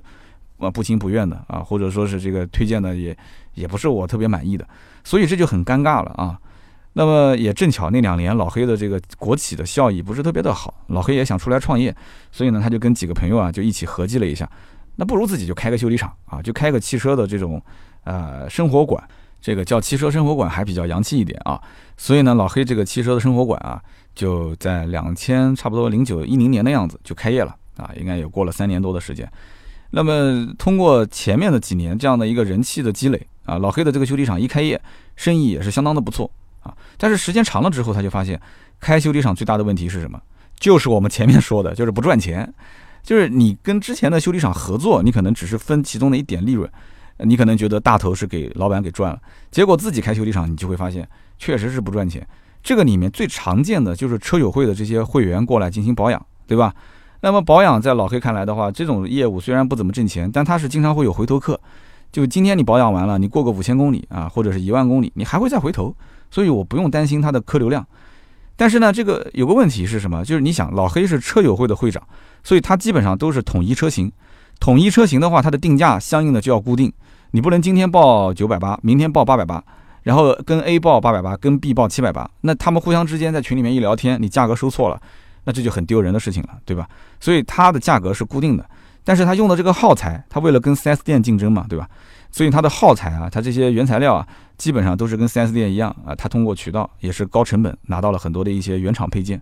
[0.58, 3.18] 啊不情不愿的啊，或者说是这个推荐的也
[3.56, 4.68] 也不是我特别满意的，
[5.04, 6.40] 所以这就很尴尬了啊。
[6.94, 11.94] 那么也正巧那两年老黑的这个国企的效益不是特别的好，老黑也想出来创业，
[12.32, 14.50] 所以呢他就跟几个朋友啊就一起合计了一下，
[14.96, 17.62] 那不如自己就开个修理厂啊，就开个汽车的这种
[18.06, 19.04] 呃生活馆，
[19.42, 21.62] 这个叫汽车生活馆还比较洋气一点啊，
[21.98, 23.82] 所以呢老黑这个汽车的生活馆啊
[24.14, 29.30] 就在两千差不多零九一零年的样子就开业了啊，应该也过了三年多的时间。
[29.92, 34.80] 那么通过前面的几年这样的一个人气的积累啊，老黑的这个修理厂一开业，
[35.16, 36.30] 生意也是相当的不错。
[36.62, 38.40] 啊，但是时间长了之后，他就发现，
[38.80, 40.20] 开修理厂最大的问题是什么？
[40.60, 42.52] 就是我们前面说的，就是不赚钱。
[43.04, 46.68] 就是你跟之前的修理厂合作，你可能只是分其中的一点利润，
[47.20, 49.20] 你可能觉得大头是给老板给赚了，
[49.52, 52.28] 结果自己开修理厂，你就会发现确实是不赚钱。
[52.64, 56.74] 这个里面最常见的就是车友会的这些会员过来进行保养，对吧？
[57.22, 61.60] 那么保养在老黑看来的话，这种业务虽然不怎么挣钱，但他是经常会有回头客。
[62.16, 65.94] 就今天你保养完了，你过个五千公里啊，或者是一万公里，你还会再回头。
[66.32, 67.86] 所以我不用担心它的客流量，
[68.56, 70.24] 但是呢，这个有个问题是什么？
[70.24, 72.02] 就是你想，老黑是车友会的会长，
[72.42, 74.10] 所以他基本上都是统一车型。
[74.62, 76.90] 统一车型的话，它的定价相应的就要固定，
[77.32, 79.62] 你不能今天报九百八，明天报八百八，
[80.04, 85.02] 然后跟 A 报八百八，跟 B 报七百八，那他们互相之间在群里面一聊天，你价格收错了，
[85.44, 86.88] 那这就很丢人的事情了，对吧？
[87.20, 88.66] 所以它的价格是固定的，
[89.06, 91.88] 但是他用的这个耗材，他为了跟 4S 店竞争嘛，对吧？
[92.32, 99.42] 所以它的耗材啊，它这些原材料啊，基本上都是跟 4S 店一样啊，它通过渠道也是高成本拿到了很多的一些原厂配件。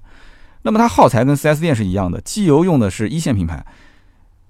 [0.62, 3.65] 那么它耗材跟 4S 店是一样的，机油用的是一线品牌，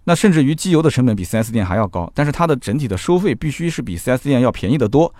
[0.03, 5.13] 那甚至于机油的成本比 4S 店还要高，但是它的整体的收费必须是比 4S 店要便宜得多。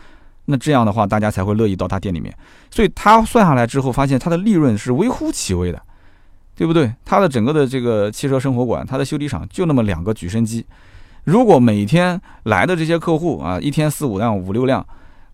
[0.46, 2.36] 那这样的话，大家才会乐意到他店里面。
[2.70, 5.82] 所以他算下来之后，发现他的利润是微乎其微的，
[6.56, 6.94] 对不对？
[7.04, 10.66] 他的整个的这个汽车生活馆，他的修理厂就那么两个举升机。
[11.24, 14.86] 如果每天来的这些客户啊，一天四五辆、五六辆，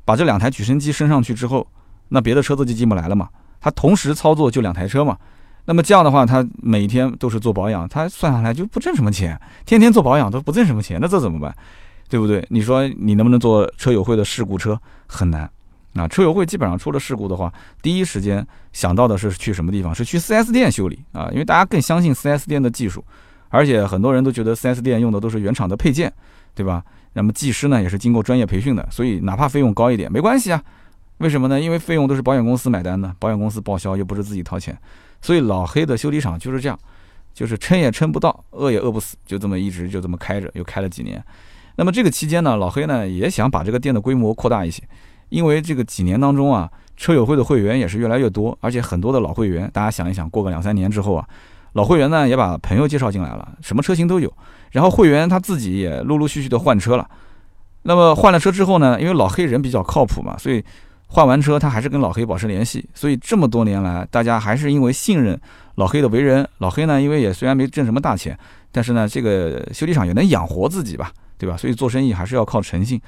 [0.06, 1.66] 把这两台举升机升上去之后，
[2.10, 3.28] 那别的车子就进不来了嘛。
[3.60, 5.18] 他同时操作就两台车嘛，
[5.66, 11.54] 那么这样的话，他每天都是做保养，他算下来就不挣什么钱，天天做保养都不挣什么钱，那这怎么办？
[12.08, 12.46] 对不对？
[12.50, 14.80] 你说你能不能做车友会的事故车？
[15.08, 15.50] 很难。
[15.96, 19.94] 啊，车友会基本上出了事故的话，第一时间想到的是去什么地方？
[19.94, 23.04] 是去 4S 店修理啊，因为大家更相信 4S 店的技术，
[23.50, 26.14] 而且很多人都觉得 4S 店用的都是原厂的配件，
[26.54, 26.84] 对吧？
[27.14, 30.64] 那么技师呢也是经过专业培训的，所以哪怕费用高一点没关系啊。
[31.18, 31.60] 为什么呢？
[31.60, 34.78] 因为费用都是保险公司买单的，保险公司报销又不是自己掏钱，
[35.22, 36.80] 所以老黑的修理厂就是这样，
[37.34, 41.22] 就是撑也撑不到，饿也饿不死，就这么一直就这么开着，又开了几年。
[41.76, 44.84] 那么这个期间呢，老黑呢也想把这个店的规模扩大一些。
[45.30, 51.26] 因为这个几年当中啊，车友会的会员也是越来越多，而且很多的老会员，大家想一想，过个两三年之后啊，
[51.74, 54.32] 老会员呢也把朋友介绍进来了，什么车型都有。
[54.72, 57.10] 然后会员他自己也陆陆续续的换车了。
[57.84, 60.64] 那么换了车之后呢，因为老黑人比较靠谱嘛，所以
[61.08, 62.88] 换完车他还是跟老黑保持联系。
[62.94, 65.40] 所以这么多年来，大家还是因为信任
[65.76, 66.48] 老黑的为人。
[66.58, 68.38] 老黑呢，因为也虽然没挣什么大钱，
[68.72, 71.56] 但是呢，这个修理厂也能养活自己吧，对吧？
[71.56, 73.02] 所以做生意还是要靠诚信。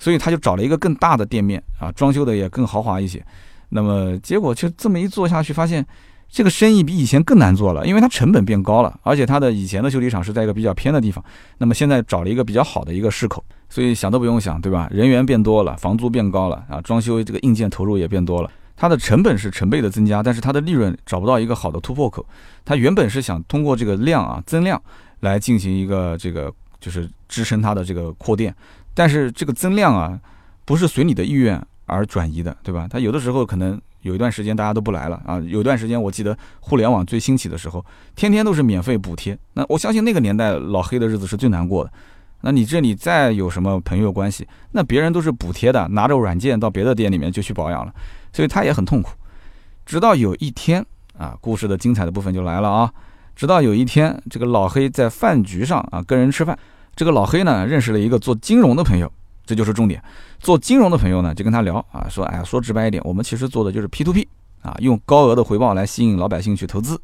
[0.00, 3.24] 所以他就找了一个更大的店面啊，装修的也更豪华一些。
[3.68, 5.86] 那么结果就这么一做下去，发现
[6.28, 11.24] 这个生意比以前更难做了，因为它成本变高了，而且它的以前的修理厂是在一个比较偏的地方。
[11.58, 14.88] 那么现在找了一个比较好的一个市口，所以想都不用想，对吧？
[14.90, 22.24] 人员变多了，房租变高了啊，装修这个硬件投入也变多了，它的成本是成倍的增加，但是它的利润找不到一个好的突破口。
[22.64, 24.80] 它原本是想通过这个量啊增量
[25.20, 28.54] 来进行一个这个就是支撑它的这个扩店。
[29.00, 30.20] 但是这个增量啊，
[30.66, 32.86] 不是随你的意愿而转移的，对吧？
[32.90, 37.82] 它有的时候可能有一段时间大家都不来了啊，有段时间我记得互联网最兴起的时候，
[38.14, 39.38] 天天都是免费补贴。
[39.54, 41.90] 那我相信那个年代老黑的日子是最难过的。
[42.42, 47.94] 那你这里再有什么朋友关系，那别人都是补贴的，拿着软件到别的店里面就去保养了，
[48.34, 49.12] 所以他也很痛苦。
[49.86, 50.84] 直到有一天
[51.16, 52.92] 啊，故事的精彩的部分就来了啊！
[53.34, 56.58] 直到有一天，这个老黑在饭局上啊跟人吃饭。
[57.00, 59.10] 这个老黑呢，认识了一个做金融的朋友，
[59.46, 60.02] 这就是重点。
[60.38, 64.28] 做金融的朋友呢，就跟他聊啊，说，哎呀，说直白一点，我们其实做的就是 P to P
[64.60, 67.00] 啊，用高额的回报来吸引老百姓去投资。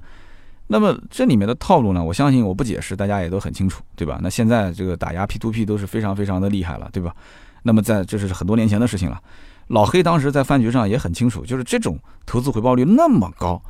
[0.66, 4.20] 那么这里面的套路呢，我相信我不解释，大家也都很清楚，对吧？
[4.22, 7.16] 那现在这个打压 P to P 都是非常非常的厉害了，对吧？
[7.62, 9.18] 那么在这是很多年前的事情了。
[9.68, 13.62] 老黑当时在饭局上也很清楚，就是这种投资回报率那么高，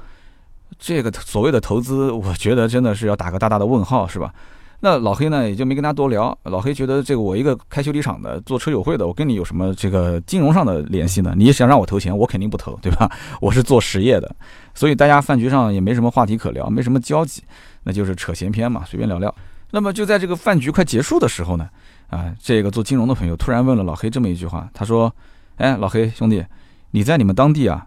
[0.76, 4.34] 这个所谓的投资，我觉得真的是要打个大大的问号，是吧？
[4.80, 6.36] 那老黑呢，也就没跟他多聊。
[6.44, 11.34] 老黑觉得这个我一个开修理厂的，做车友会的，我跟你有什么这个金融上的联系呢？
[11.36, 13.10] 你想让我投钱，我肯定不投，对吧？
[13.40, 14.36] 我是做实业的，
[14.74, 17.42] 所以大家饭局上也没什么话题可聊，没什么交集，
[17.84, 19.34] 那就是扯闲篇嘛，随便聊聊。
[19.70, 21.68] 那么就在这个饭局快结束的时候呢，
[22.08, 25.12] 啊，这个做金融的朋友突然问了老黑这么一句话，他说
[25.56, 26.44] ：“哎，老黑兄弟，
[26.90, 27.86] 你在你们当地啊，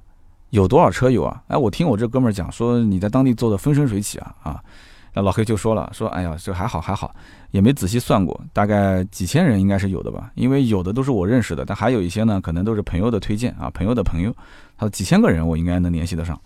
[0.50, 1.42] 有多少车友啊？
[1.50, 4.60] 哎，我听我这哥们儿讲说你在当地做的风生水起啊，啊。”
[5.22, 7.14] 老黑就说了，说哎呀，这还好还好，
[7.52, 14.32] 也没仔细算过，大概几千人应该是有的吧，因为有的都是我认识的，但还有一些呢，可能都是朋友的推荐啊，朋友的朋友，
[14.78, 16.40] 他说几千个人我应该能联系得上。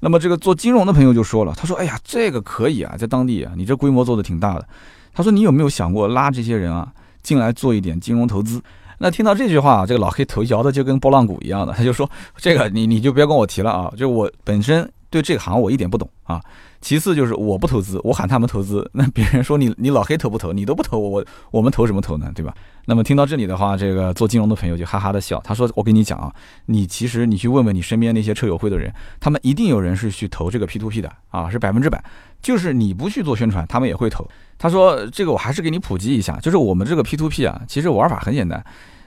[0.00, 4.68] 那么这个做金融的朋友就说了，他说哎呀，这个可以啊，在当地啊，你这规模做的挺大的。
[5.14, 8.62] 他说你有没有想过拉这些人啊进来做一点金融投资？
[8.98, 16.40] 那听到这句话，这个老黑头摇的就跟拨浪鼓一样的，他就说这个你你就别跟我提了啊，就我本身对这行我一点不懂啊。
[16.86, 20.52] 其次就是我不投资，我喊他们投资， 那别人说你你老黑投不投？
[20.52, 22.30] 你都不投，我我们投什么投呢？
[22.32, 22.54] 对吧？
[22.84, 26.32] 那么听到这里的话，这个做金融的朋友就哈哈的笑，他说：“我跟你讲啊，
[26.66, 32.00] 你其实你去问问你身边那些车友会的人，他们一定有人是去投这个 P to P 的啊，是百分之百。
[32.40, 34.24] 就是你不去做宣传，他们也会投。”
[34.56, 38.64] 他说：“这个我还是给你普及一下，就是我们这个 P to P 啊，其实玩法很简单，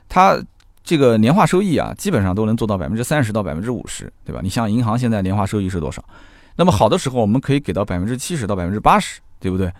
[0.09, 0.37] 它
[0.83, 4.41] 这个年化收益啊，基本上都能做到百分之三十到百分之五十，对吧？
[4.43, 6.03] 你像银行现在年化收益是多少？”
[6.59, 9.71] 那么好的时候，我们可以给到百分之七十到百分之八十，对不对？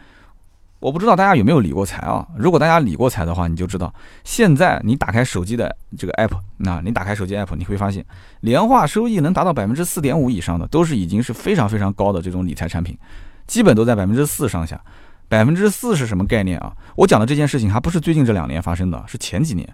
[0.79, 2.25] 我不知道大家有没有理过财啊？
[2.37, 8.05] 如果大家理过财的话，你就知道，现在你打开手机的这个 app，那你打开手机 app，你会发现，
[8.39, 12.97] 年化收益能达到百分之四点五以上的，都是已经是非常非常高的这种理财产品，
[13.45, 14.79] 基本都在百分之四上下。
[15.27, 16.71] 百分之四是什么概念啊？
[16.95, 19.67] 我讲的这件事情还不是最近这两年发生的，是前几年。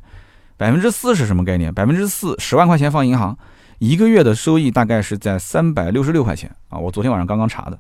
[0.58, 1.72] 百分之四是什么概念？
[1.72, 3.38] 百分之四十万块钱放银行。
[3.80, 6.78] 一个月的收益大概是在三百六十六块钱啊！
[6.78, 7.80] 我昨天晚上刚刚查的，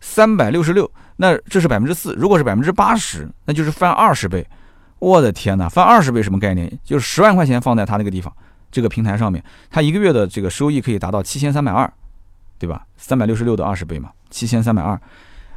[0.00, 2.14] 三百六十六，那这是百分之四。
[2.14, 4.46] 如果是百分之八十，那就是翻二十倍。
[4.98, 6.70] 我的天哪，翻二十倍什么概念？
[6.82, 8.32] 就是十万块钱放在他那个地方，
[8.70, 11.92] 这个平台上面，他一个月的这个收益可以达到七千三百二，
[12.58, 12.86] 对吧？
[12.96, 14.98] 三百六十六的二十倍嘛，七千三百二。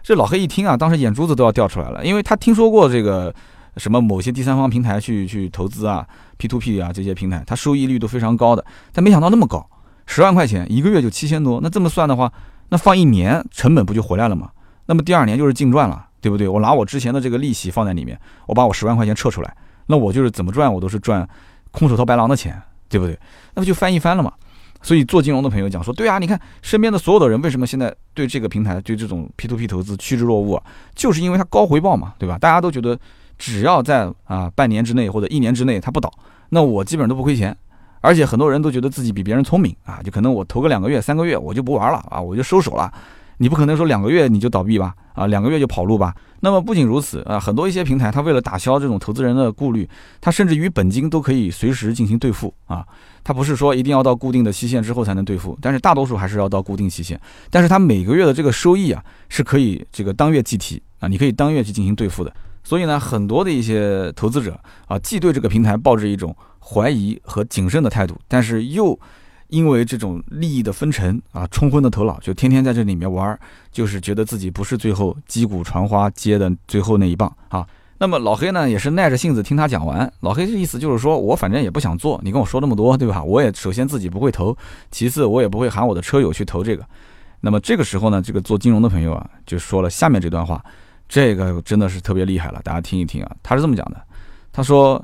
[0.04, 3.34] 这老黑一听啊，当时眼珠子都要掉出来了，因为他听说过这个
[3.78, 6.06] 什么某些第三方平台去去投资啊
[6.38, 9.66] ，P to P 啊这些平台，它收益率都非常高的，但没想到那么高。
[10.08, 12.32] 十万块钱一个月就七千多，那这么算的话，
[12.70, 14.50] 那放一年成本不就回来了吗？
[14.88, 16.48] 那么第二年就是净赚了，对不对？
[16.48, 21.28] 我拿我之前的这个利息放在里面，我把我十万块钱撤出来，那我就是怎么赚我都是赚
[21.72, 23.20] 空手套白狼的钱，对不对？
[23.54, 24.32] 那不就翻一番了吗？
[24.82, 30.62] 所以做金融的朋友讲说，对啊，你看身边的所有的人为什么现在对这个平台对这种 P to P 投资趋之若鹜？
[30.96, 32.38] 就是因为它高回报嘛，对吧？
[32.38, 32.98] 大家都觉得
[33.38, 36.10] 只要在啊半年之内或者一年之内它不倒，
[36.50, 37.58] 那我基本上都不亏钱。
[38.08, 42.90] 而且很多人都觉得自己比别人聪明啊，就可能我投个两个月、三个月我就不玩了啊，我就收手了。
[43.40, 44.96] 你不可能说两个月你就倒闭吧？
[45.14, 46.16] 啊，两个月就跑路吧？
[46.40, 49.86] 那么不仅如此啊，很多一些平台它为了打消这种投资人的顾虑，
[50.22, 52.86] 它甚至于本金都可以随时进行兑付啊。
[53.26, 57.20] 它不是说一定要到固定的期限之后才能兑付，但是大多数还是要到固定期限。
[57.50, 62.34] 但是它每个月的这个收益啊是可以这个当月计提啊，你可以当月去进行兑付的。
[62.64, 66.36] 所以呢，很多的一些投资者啊，既对这个平台抱着一种
[66.68, 69.00] 怀疑和谨慎的态度，但是又
[69.48, 73.40] 因为这种利益的分成啊，冲昏的头脑，就天天在这里面玩，
[73.72, 77.66] 就是觉得自己不是最后击鼓传花接的最后那一棒啊。
[77.98, 80.12] 那么老黑呢，也是耐着性子听他讲完。
[80.20, 83.24] 老黑的意思就是说，我反正也不想做，你跟我说那么多，对吧？
[83.24, 84.56] 我也首先自己不会投，
[84.92, 86.86] 其次我也不会喊我的车友去投这个。
[87.40, 90.64] 那么这个时候呢，这个做金融的朋友啊，就说了下面这段话。
[91.08, 93.36] 这个真的是特别厉害了，大家听一听啊。
[93.42, 94.04] 他是这么讲的，
[94.52, 95.04] 他说：“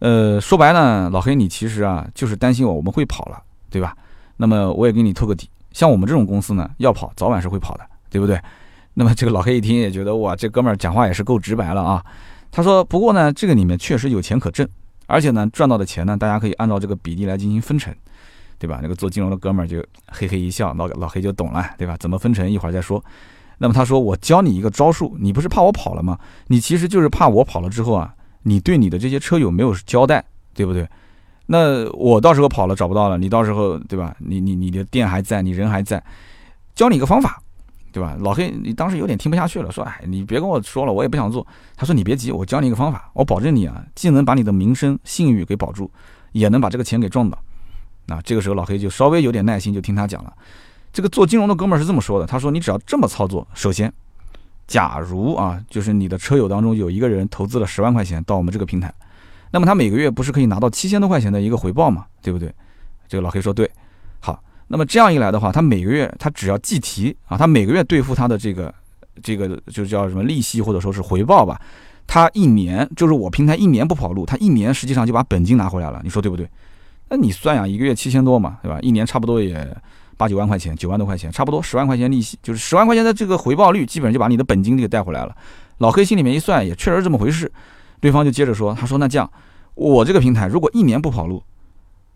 [0.00, 3.96] 呃，说白了，老黑你其实啊就是担心我我们会跑了，对吧？
[4.36, 8.40] 那么我也给你透个底，像我们这种公司呢，要跑早晚是会跑的，对不对？
[8.94, 12.04] 那么这个老黑一听也觉得哇，这哥们儿讲话也是够直白了啊。
[12.50, 14.66] 他说：不过呢，这个里面确实有钱可挣，
[15.06, 17.94] 而且呢，赚到的钱呢，大家可以按照这个比例来进行分成，
[18.58, 18.78] 对吧？
[18.80, 21.96] 那个做金融的哥们儿就嘿嘿一笑，老老黑就懂了，对吧？
[21.98, 23.04] 怎么分成，一会儿再说。”
[23.60, 26.16] 那么他说：“我教你一个招数，你不是怕我跑了吗？
[26.46, 30.24] 你其实就是怕我跑了之后啊，你对你的这些车友没有交代，
[30.54, 30.88] 对不对？
[31.46, 34.14] 那我到时候跑了找不到了，你到时候对吧？
[34.18, 36.02] 你你你的店还在，你人还在，
[36.74, 37.40] 教你一个方法，
[37.90, 38.16] 对吧？
[38.20, 41.46] 老黑，你当时有点听不下去了，说：哎，你别跟我说了，我也不想做。
[41.76, 45.90] 他说：你别急，我教你一个方法，我保证你啊，既能把你的名声信誉给保住，
[46.32, 47.38] 也能把这个钱给赚到。
[48.06, 50.32] 那这个时候老黑就稍微有点耐心，就听他讲了。”
[50.92, 53.92] 这个做金融的哥们儿是这么说的，他说：“你只要这么操作，首先，
[54.68, 58.92] 假如啊，就是你的车友当中有一个人投资了十万块钱到我们这个平台，
[59.50, 62.52] 那么他每个月不是可以拿到七千多块钱的一个回报嘛，对不对？”
[63.08, 63.68] 这个老黑说：“对，
[64.20, 68.72] 好，那么这样一来的话，他每个月他只要计提啊，他每个月兑付他的这个
[69.22, 71.58] 这个就叫什么利息或者说是回报吧，
[72.06, 76.46] 他一年就是我平台一年不跑路，他一年实际上就把本金拿回来了，你说对不对？
[77.08, 78.78] 那你算呀，一个月七千多嘛，对吧？
[78.82, 79.56] 一年差不多也。”
[80.18, 85.34] 八九万块钱，九万多块钱，差不多十万块钱利息，就是十万块钱的这个回报率，基本上就把你的本金给带回来了。
[85.78, 87.50] 老黑心里面一算，也确实这么回事。
[88.00, 89.30] 对方就接着说：“他说那这样，
[89.74, 91.40] 我这个平台如果一年不跑路，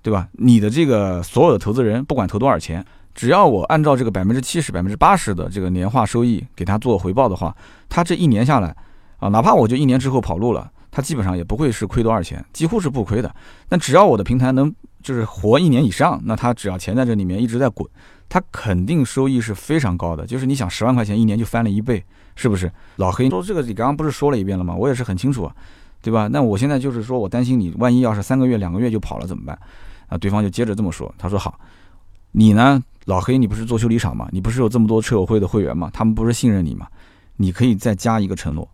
[0.02, 0.28] 对吧？
[0.32, 2.84] 你的这个所有的投资人，不管投多少钱，
[3.14, 7.56] 只要我按照这个百分之七十、百分之八十的这个年化收益给他做回报的话，
[7.88, 8.74] 他这一年下来，
[9.18, 13.32] 啊，哪怕我就一年之后跑路了，他基本上也不会是亏多少钱，几乎是不亏的。
[13.68, 17.88] 但只要我的平台能。”就是活一年以上，那他只要钱在这里面一直在滚，
[18.28, 20.26] 他肯定收益是非常高的。
[20.26, 22.02] 就是你想十万块钱一年就翻了一倍，
[22.36, 22.72] 是不是？
[22.96, 24.74] 老黑说这个你刚刚不是说了一遍了吗？
[24.74, 25.54] 我也是很清楚啊，
[26.00, 26.28] 对吧？
[26.28, 29.58] 那我现在就是说我担心你万一要是三个月两个月就跑了怎么办？
[30.08, 31.58] 啊，对方就接着这么说，他说好，
[32.30, 34.28] 你呢，老黑你不是做修理厂吗？
[34.30, 35.90] 你不是有这么多车友会的会员吗？
[35.92, 36.86] 他们不是信任你吗？
[37.36, 38.68] 你可以再加一个承诺，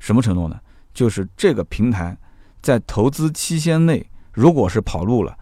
[0.00, 0.58] 什么承诺呢？
[0.92, 2.16] 就是这个平台
[2.62, 5.36] 在投资期限内，如果是跑路了。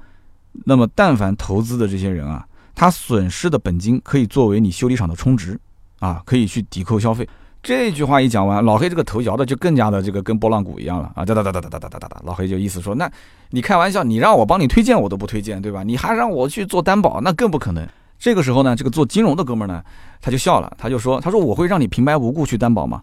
[0.65, 5.59] 那么，但凡投资的这些人啊，他损失的本金可以作为你修理厂的充值，
[5.99, 7.29] 啊，可以去抵扣消费。
[7.63, 11.25] 这句话一讲完，老黑这个头摇的就更加的这个跟拨浪鼓一样了啊！
[11.25, 12.21] 哒哒哒哒哒哒哒哒哒。
[12.25, 13.09] 老黑就意思说，那
[13.51, 15.85] 你开玩笑，你让我帮你推荐我都不推荐，对吧？
[15.85, 17.89] 你还让我去做担保，那更不可能。
[18.19, 19.81] 这个时候呢，这个做金融的哥们儿呢，
[20.21, 23.01] 他就笑了，他就说，他说我会让你平白无故去担保吗？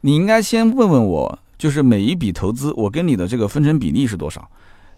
[0.00, 4.50] 你应该先问问我，就是每一笔投资，我跟你的这个分成比例是多少？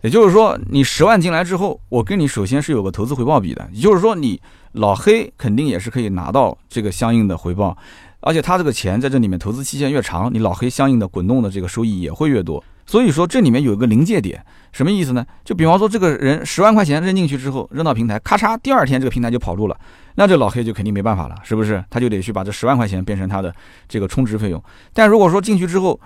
[0.04, 3.66] 也就是说，你十万进来之后，我跟你首先是有个投资回报比的。
[3.72, 4.38] 也就是说，你
[4.72, 7.74] 老黑肯定也是可以拿到这个相应的回报，
[8.20, 12.62] 而且他这个钱在这里面投资期限越长，你老黑相应的滚动的这个收益也会越多。
[12.84, 15.24] 所以说，这里面有一个临界点，什么意思呢？
[15.42, 19.76] 就比方说，这个人十万块钱扔进去之后，扔到平台，咔嚓，第二天这个平台就跑路了，
[20.16, 21.82] 那这老黑就肯定没办法了，是不是？
[21.88, 23.54] 他就得去把这十万块钱变成他的
[23.88, 24.62] 这个充值费用。
[24.92, 25.98] 但如果说进去之后，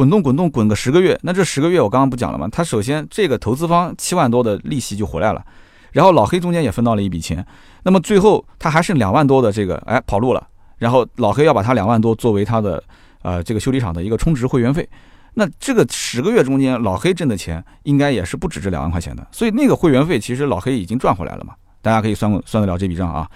[0.00, 2.48] 滚动滚动滚个十个月，那这十个月我刚刚不讲了吗？
[2.50, 5.44] 他首先这个投资方七万多的利息就回来了，
[5.92, 7.46] 然后老黑中间也分到了一笔钱，
[7.82, 10.48] 那么最后他还剩两万多的这个哎跑路了，
[10.78, 12.82] 然后老黑要把他两万多作为他的
[13.20, 14.88] 呃这个修理厂的一个充值会员费，
[15.34, 23.30] 那这个十个月中间老黑挣的钱应该也是不止这两万块钱的，所以那个会员费其实老黑已经赚回来了嘛，大家可以算算得了这笔账啊。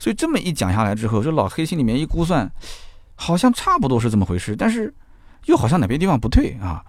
[0.00, 2.50] 所以这么一讲下来之后，这老黑心里面一估算，
[3.14, 4.92] 好像差不多是这么回事，但是
[5.46, 6.84] 又好像哪边地方不对啊，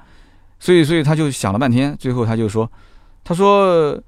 [0.59, 2.71] 所以所以他就想了半天，最后他就说，
[3.23, 4.01] 他说。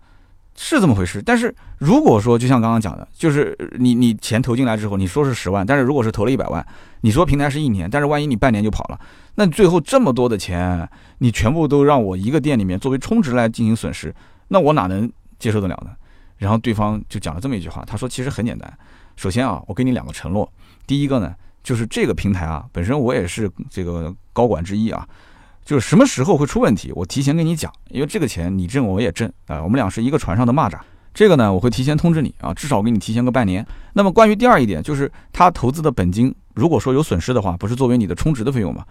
[0.53, 6.63] 是这么回事，但是如果说就像刚刚讲的，就是你你钱投进来之后，你说是十万，但是如果是投了一百万，
[6.99, 8.99] 你说平台是一年，但是万一你半年就跑了，
[9.35, 10.87] 那最后这么多的钱，
[11.19, 14.13] 你全部都让我一个店里面作为充值来进行损失，
[14.49, 15.91] 那我哪能接受得了呢？
[16.37, 18.71] 然后对方就讲了这么一句话，他说其实很简单，
[19.15, 20.51] 首先啊，我给你两个承诺，
[20.85, 21.33] 第一个呢，
[21.63, 25.07] 就是这个平台啊，本身我也是这个高管之一啊。
[25.63, 30.77] 就是什么时候会出问题，我提前跟你讲，因为这个钱你挣我也挣啊，我们俩是一个船上的蚂蚱。
[31.13, 33.65] 这个呢，我会提前通知你啊，至少给你提前个半年。
[33.93, 38.83] 那么关于第二一点，就是他投资的本金，如果说有损失的话，不是作为你的充值的费用吗？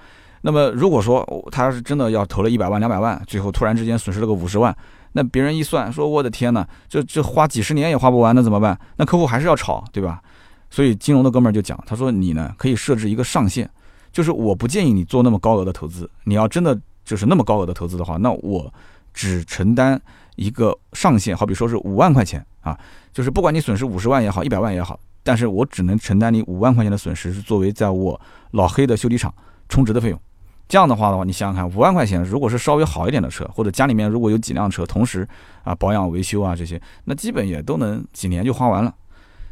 [0.42, 4.74] 那么如果说他是真的要投了一百万、两百万，最后突然之间损失了个五十万，
[5.12, 8.78] 那别人一算说，我的天呐，这这花几十年也花不完，那怎么办？
[8.96, 10.22] 那客户还是要炒，对吧？
[10.70, 13.68] 所以金融的哥们儿就讲，他说你呢可以设置一个上限。
[14.12, 18.72] 就是我不建议你做那么高额的投资，你要真的就是那么高额的投资的话，那我
[19.14, 20.00] 只承担
[20.34, 22.76] 一个上限，好比说是五万块钱啊，
[23.12, 29.32] 就是不管你损失五十万也好，一百万也好，但是我只能承担你五万块钱的损失，是作为在我老黑的修理厂
[29.68, 30.20] 充值的费用。
[30.68, 35.24] 这样的话的话，你想想看，五万块钱如果是稍微好一点的车，或者家里面如果有几辆车，同时
[35.62, 38.92] 啊保养维修啊这些，那基本也都能几年就花完了。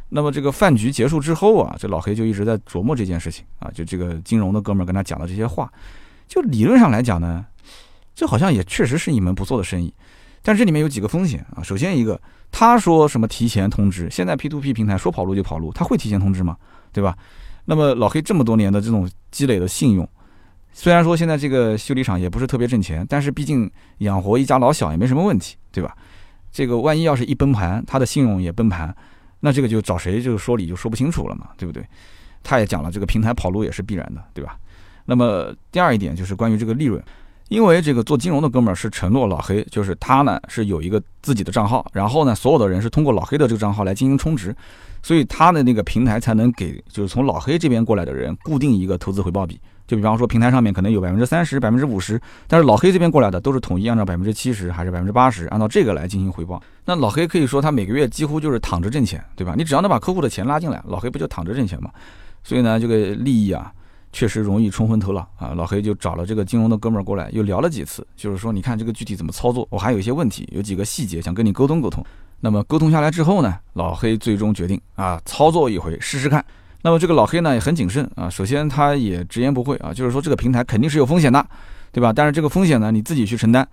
[0.09, 5.71] 那么这个饭局结束之后啊，这老黑就一直在琢磨这件事情啊，就这个金融的哥们儿跟他讲的这些话，
[6.27, 7.45] 就理论上来讲呢，
[8.15, 9.93] 这好像也确实是一门不错的生意，
[10.41, 11.61] 但这里面有几个风险啊。
[11.61, 12.19] 首先一个，
[12.51, 16.57] 他说什么提前通知，现在 P2P 平台说跑路就跑路，他会提前通知吗？
[16.91, 17.15] 对吧？
[17.65, 20.09] 那么老黑这么多年的这种积累的信用，
[20.73, 25.95] 虽然说现在这个修理厂也不是特别挣钱，但是毕竟养活一家老小也没什么问题，对吧？
[26.51, 28.95] 这个万一要是一崩盘，他的信用也崩盘。
[29.39, 31.85] 那这个就找谁就说理就说不清楚了嘛，对不对？
[32.43, 34.57] 他也讲了，这个平台跑路也是必然的，对吧？
[35.05, 37.03] 那么第二一点就是关于这个利润，
[37.49, 44.55] 因为这个做金融的哥们儿是承诺老黑，就是他呢是有一个自己的账号，然后呢所有的人是通过老黑的这个账号来进行充值，
[45.01, 49.59] 所以他的那个平台才能给就是从老黑这边过来的人固定一个投资回报比。
[49.89, 56.61] 就比方说，平台上面可能有百分之三十、百分之五十，但是老黑这边过来的都是统一按照百分之七十还是百分之八十，按照这个来进行回报。
[56.85, 59.55] 那老黑可以说他每个月几乎就是躺着挣钱，对吧？
[59.57, 61.89] 你只要能把客户的钱拉进来，老黑不就躺着挣钱吗？
[62.43, 63.73] 所以呢，这个利益啊，
[64.13, 65.53] 确实容易冲昏头脑啊。
[65.55, 72.05] 老黑就找了这个金融的哥们儿过来，又聊了几次，就是说，你看这个具体怎么操作，我还有一些问题，有几个细节想跟你沟通沟通。
[72.39, 76.45] 那么沟通下来之后呢，老黑最终决定啊，操作一回试试看。
[76.81, 81.45] 那么这个老黑呢也很谨慎啊，首先他也直言不讳啊，就是说这个平台肯定是有风险的，
[81.91, 82.13] 对吧？
[82.13, 83.67] 但是这个风险呢你自己去承担。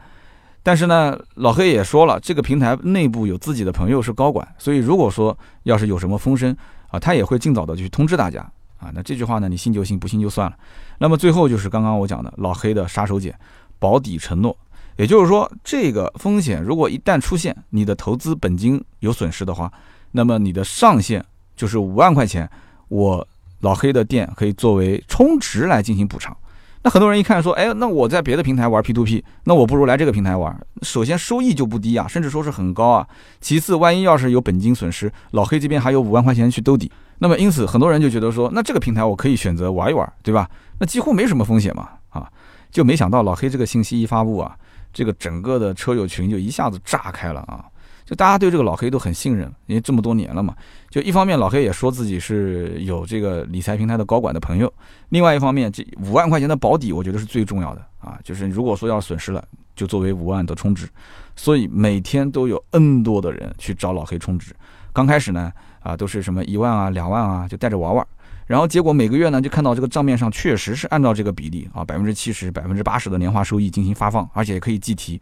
[0.62, 6.56] 但是呢，老黑也说了，这个平台内部有自己的朋友是高管，所以如果说要是有什么风声
[6.88, 8.40] 啊，他也会尽早的去通知大家
[8.78, 8.90] 啊。
[8.92, 10.56] 那这句话呢，你信就信，不信就算了。
[10.98, 13.32] 那么最后就是刚刚我讲的老黑的杀手锏，
[13.78, 14.58] 保底承诺，
[14.96, 19.72] 也就是说这个风险如果一旦出现，你的投资本金有损失的话，
[20.10, 22.50] 那么你的上限就是五万块钱。
[22.88, 23.26] 我
[23.60, 26.36] 老黑的店可以作为充值来进行补偿。
[26.82, 30.56] 那很多人一看说，哎，那我在别的平台玩 P2P，那我不如来这个平台玩。
[30.82, 33.04] 首先收益就不低啊，甚至说是很高啊。
[33.40, 36.88] 其次，万一要是有本金损失，老黑这边还有五万块钱去兜底。
[37.18, 40.48] 那么因此，很多人就觉得说，那这个平台我可以选择玩一玩，对吧？
[40.78, 42.30] 那几乎没什么风险嘛，啊，
[42.70, 44.54] 就没想到老黑这个信息一发布啊，
[44.92, 47.64] 这个整个的车友群就一下子炸开了啊。
[48.06, 50.54] 就大家对这个老黑都很信任，因为这么多年了嘛。
[50.88, 54.68] 就一方面，老黑也说自己是有这个理财平台的高管的朋友；
[55.08, 58.16] 另外一方面，这五万块钱的保底，我觉得是最重要的啊。
[58.22, 59.44] 就是如果说要损失了，
[59.74, 60.88] 就作为五万的充值。
[61.34, 64.54] 所以每天都有 N 多的人去找老黑充值。
[64.92, 68.06] 刚开始呢，啊，都是什么一万啊、两万啊，就带着玩玩。
[68.46, 75.20] 然后结果每个月呢，就看到这个账面上确实是按照这个比例啊，百分之七十、百分之八十的年化收益进行发放，而且可以计提。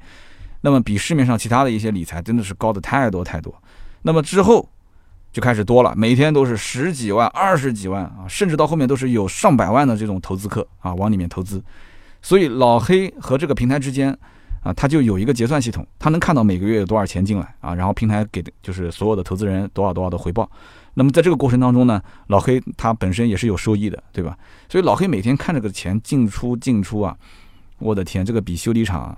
[0.65, 3.55] 那么比市面上其他的一些理财真的是高的太多太多，
[4.01, 4.67] 那么之后
[5.31, 11.63] 就开始多了，每天都是十几万、二十几万啊，甚至到后面都是有上百万的这种投资客啊往里面投资，
[12.23, 14.19] 所以老黑和这个平台之间
[14.63, 20.51] 啊，他就有一个结算系统，他能看到每个月有多少钱进来啊，然后平台给的就是所有的投资人多少多少的回报。
[20.95, 24.35] 那么在这个过程当中呢，老黑他本身也是有收益的，对吧？
[24.71, 27.15] 所以老黑每天看这个钱进出进出啊，
[27.79, 29.15] 我的天，这个比修理厂。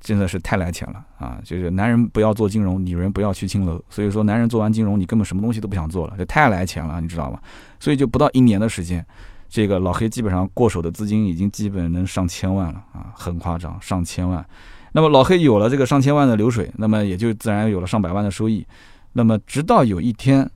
[0.00, 1.38] 真的是太来钱了啊！
[1.44, 3.82] 就是男人不要做金融，女人不要去青楼。
[3.90, 7.40] 所以说，男人做完金融，你根本什么东西都不想做了，这太来钱了，你知道吗？
[7.80, 9.04] 所以就不到一年的时间，
[9.48, 14.46] 这个老黑基本上过手的资金已经基本能上千万了啊，很夸张，上千万。
[14.92, 18.66] 那么老黑有了这个上千万的流水，那么也就自然有了上百万的收益。
[19.14, 20.48] 那么直到有一天，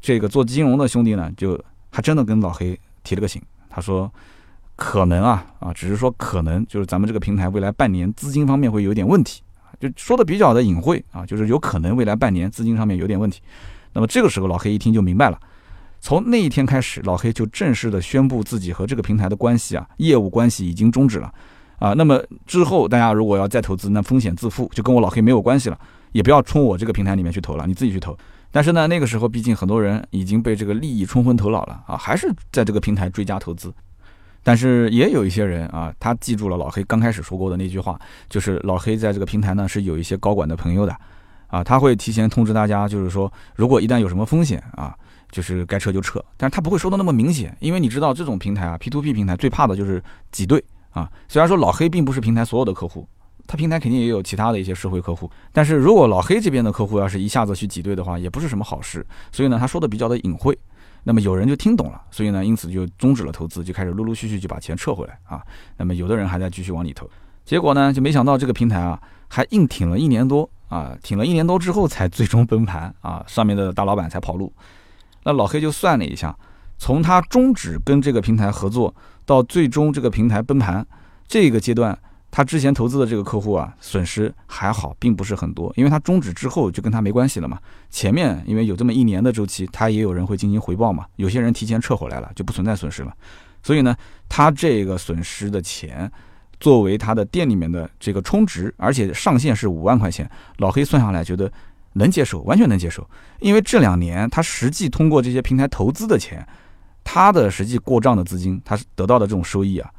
[0.00, 1.58] 这个做金融的兄弟呢，就
[1.90, 3.40] 还真的跟老黑提了个醒，
[3.70, 4.12] 他说
[4.78, 9.42] 可能啊啊，只是说可能就是咱们这个平台未来半年资金方面会有点问题
[9.80, 13.40] 就说的比较的隐晦啊，就是有可能未来半年资金上面有点问题。
[13.92, 15.38] 那么这个时候老黑一听就明白了，
[16.00, 21.32] 从那一天开始，老黑就正式的宣布自己和这个平台的关系啊，业务关系已经终止了
[21.80, 21.92] 啊。
[21.94, 25.78] 那么之后大家如果要再投资，那风险自负，就跟我老黑没有关系了，
[26.12, 28.16] 也不要冲我这个平台里面去投了，你自己去投。
[28.52, 33.72] 但是呢，那个时候毕竟很多人已经被这个利益冲昏头脑了啊，还是在这个平台追加投资。
[34.42, 40.96] 但是也有一些人啊，他记住了老黑刚开始说过的那句话，就是老黑在这个平台呢是有一些高管的朋友的，
[41.48, 44.94] 啊，他会提前通知大家，就是说如果一旦有什么风险啊，
[45.30, 46.24] 就是该撤就撤。
[46.36, 51.10] 但是他不会说的那么明显，因为你知道这种平台啊，P to P 平台最怕的就是挤兑啊。
[51.28, 53.06] 虽然说老黑并不是平台所有的客户。
[53.50, 59.02] 他平台肯定也有其他的一些社会客户，但是如果老黑这边的客户要是一下子去挤兑的话，也不是什么好事。
[59.32, 60.54] 所以呢，他说的比较的隐晦，
[61.08, 65.42] 那么有人就听懂了，所以呢，因此就终止了投资，就开始陆陆续续就把钱撤回来啊。
[65.78, 67.08] 那么有的人还在继续往里投，
[67.46, 74.52] 结果呢，就没想到这个平台啊，还硬挺了一年多啊，挺了一年多之后才最终崩盘啊，上面的大老板才跑路。
[75.22, 76.36] 那老黑就算了一下，
[76.76, 78.94] 从他终止跟这个平台合作
[79.24, 80.86] 到最终这个平台崩盘
[81.26, 81.98] 这个阶段。
[82.30, 87.58] 他之前投资的这个客户啊，损失还好，并不是很多，因为他终止之后就跟他没关系了嘛。
[87.90, 93.12] 前面因为有这么一年的周期，他也有人会进行回报嘛，有些人提前撤回来了，就不存在损失了。
[93.62, 93.96] 所以呢，
[94.28, 96.10] 他这个损失的钱，
[96.60, 101.50] 作为他的店里面的这个充值，而且上限是五万块钱，老黑算下来觉得
[101.94, 103.08] 能接受，完全能接受。
[103.40, 106.46] 因为这两年他实际通过这些平台投资的钱，
[107.02, 109.90] 他的实际过账的资金，他得到的这种收益啊，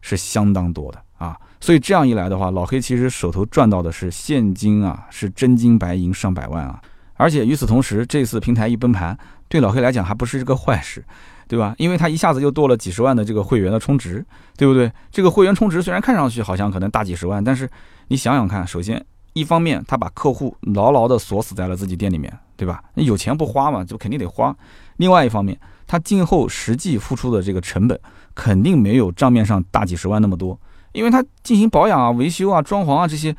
[0.00, 1.38] 是相当多的啊。
[1.60, 6.80] 所以这样一来的话，老黑其实手头赚到的是现金啊，是真金白银上百万啊。
[7.14, 9.16] 而且与此同时，这次平台一崩盘，
[9.48, 11.04] 对老黑来讲还不是一个坏事，
[11.46, 11.72] 对吧？
[11.78, 14.24] 因为他一下子又多了几十万的这个会员的充值，
[14.56, 14.90] 对不对？
[15.12, 17.70] 这个会员充值虽然看上去好像可能大几十万，但是
[18.08, 19.00] 你想想看，首先
[19.34, 22.82] 一方面他把客户牢牢的锁死在了自己店里面，对吧？
[22.94, 24.52] 那有钱不花嘛，就肯定得花。
[24.96, 25.56] 另外一方面，
[25.86, 27.96] 他今后实际付出的这个成本
[28.34, 30.58] 肯定没有账面上大几十万那么多。
[30.92, 33.34] 因为他进行保养啊、维修啊、装潢啊这些，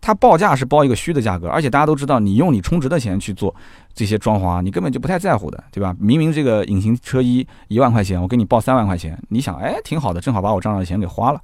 [0.00, 3.54] 他报价是报一个虚的价格，而且大家都知道，你用你充值的钱去做
[3.94, 5.94] 这些装潢，你根本就不太在乎的，对吧？
[5.98, 11.40] 明明这个隐形车衣一万块钱，我给你报三万块钱，你想，哎，挺好的，正好把我账上的钱给花了，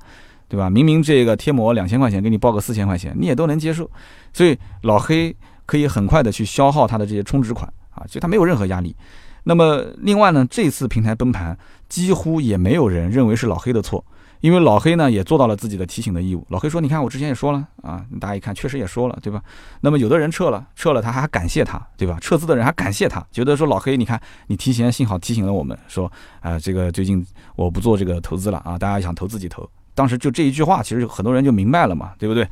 [0.48, 0.70] 对吧？
[0.70, 3.90] 明明这个贴膜两千块钱，给你报个四千块钱，你也都能接受，
[4.32, 5.34] 所以老黑
[5.66, 8.94] 可以很快的去消耗他的这些充值款啊，就他没有任何压力。
[9.42, 14.02] 那么另外呢，这次平台崩盘，几乎也没有人认为是老黑的错。
[14.44, 16.46] 因为老黑呢也做到了自己的提醒的义务。
[16.50, 19.42] 老黑说：“你看，我之前也说了啊，大家一看，确实也说了，对吧？
[19.80, 22.18] 那么有的人撤了，撤了他还感谢他，对吧？
[22.20, 27.26] 撤资的人还感谢他，觉得说老黑，你看你提前幸好提醒了我们，说啊，这个最近
[27.56, 29.66] 我不做这个投资了啊，大家想投自己投。
[29.94, 32.46] 当时就这一句话，其实很多人就明白了嘛，对不对？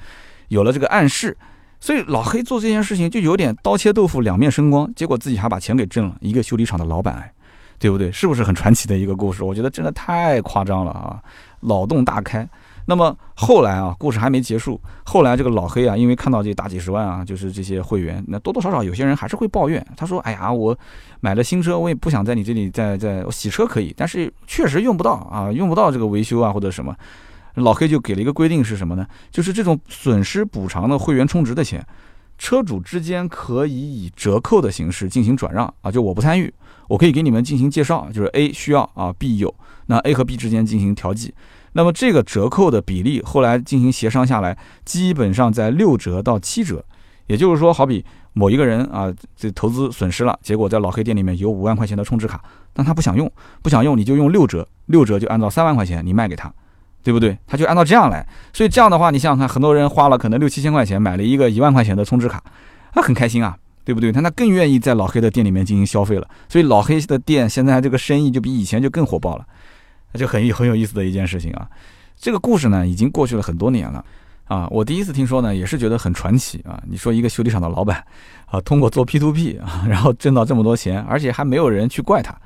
[0.49, 1.37] 有了这个暗示，
[1.79, 7.31] 所以老黑做这件事情就有点刀切豆腐两面生光，结果自己还把钱给挣了，一个修理厂的老板，
[7.79, 8.11] 对不对？
[8.11, 9.45] 是不是很传奇的一个故事？
[9.45, 11.21] 我觉得真的太夸张了啊！”
[11.63, 12.49] 脑洞大开，
[12.87, 14.81] 那么后来啊，故事还没结束。
[15.05, 19.85] 后来这个老黑啊，因为看到这大几十万啊，就是这些会员，那多多少少有些人还是会抱怨。
[19.97, 20.77] 他说：“哎呀，我
[21.21, 26.95] 买了新车，我也不想在你这里再再洗车可以，但是确实用不到啊，用不到这个维修啊或者什么。”
[27.57, 29.07] 老黑就给了一个规定是什么呢？
[29.31, 31.87] 就是这种损失补偿的会员充值的钱，
[32.39, 36.51] 车主之间可以以折扣的形式进行转让啊，就我不参与，
[36.89, 39.55] 我可以给你们进行介绍，就是 A 需要啊，B 有。
[39.87, 41.35] 那 A 和 B 之间进行调剂，
[41.73, 46.85] 那么这个折扣的比例后来进行协商下来，基本上在六折到七折。
[47.27, 53.31] 也就是说，好比某一个人啊，这投资损失了，结果在老黑店里面有五万块钱的充值卡，但他不想用，
[53.63, 56.53] 不想用，你就用六折，六折就按照三万块钱你卖给他，
[57.03, 57.39] 对不对？
[57.47, 58.27] 他就按照这样来。
[58.53, 62.43] 所以这样的话，你想想看，很多人花了可能六七千块钱买了一个一万块钱的充值卡，
[62.93, 63.57] 他很开心啊。
[63.85, 64.13] 对不对？
[64.13, 69.45] 他那更愿意在老黑的店里面进行消费了，所以老黑的店现在这个生意就比以前就更火爆了，
[70.13, 71.69] 那就很有很有意思的一件事情啊。
[72.17, 74.05] 这个故事呢，已经过去了很多年了
[74.45, 74.69] 啊。
[74.71, 76.81] 我第一次听说呢，也是觉得很传奇啊。
[76.89, 78.05] 你说一个修理厂的老板
[78.47, 82.37] 啊，通过做 P to P 啊， 然后挣到这么多钱，而且还没有人去怪他。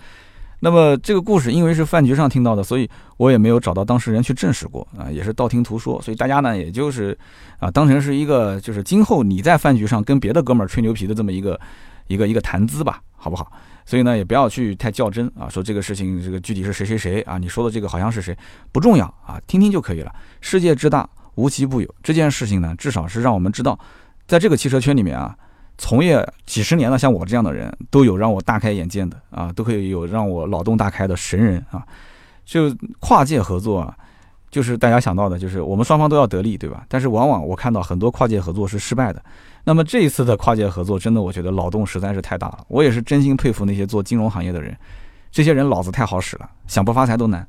[0.60, 2.88] 那么这个故事因为是饭局上听到的，所以
[3.18, 7.16] 我也没有找到当事人去证实过啊，也是道听途说，所以大家呢也就是
[7.58, 11.60] 啊当成是一个就是今后你在饭局上跟别的哥们儿吹牛皮的这么一个
[12.06, 13.52] 一个一个谈资吧，好不好？
[13.86, 18.36] 所以呢也不要去太较真啊，说这个事情这个具体是谁谁谁啊，你说的这个好像是谁
[18.72, 20.12] 不重要啊，听听就可以了。
[20.40, 23.78] 世界之大无奇不有，这件事情呢至少是让我们知道，
[24.26, 25.34] 在这个汽车圈里面啊，
[25.78, 31.86] 从业几十年的像我这样的人，都有让我大开眼界的啊，都可以有让我脑洞大开的神人啊。
[32.44, 33.96] 就跨界合作啊，
[34.50, 36.84] 就是大家想到的，就是我们双方都要得利，对吧？
[36.88, 39.22] 但是往往我看到很多跨界合作是失败的。
[39.68, 42.64] 那么这一次的跨界合作，真的我觉得脑洞实在是太大了。
[42.68, 44.72] 我也是真心佩服那些做金融行业的人，
[45.32, 47.44] 这些人脑子太好使了，想不发财都难。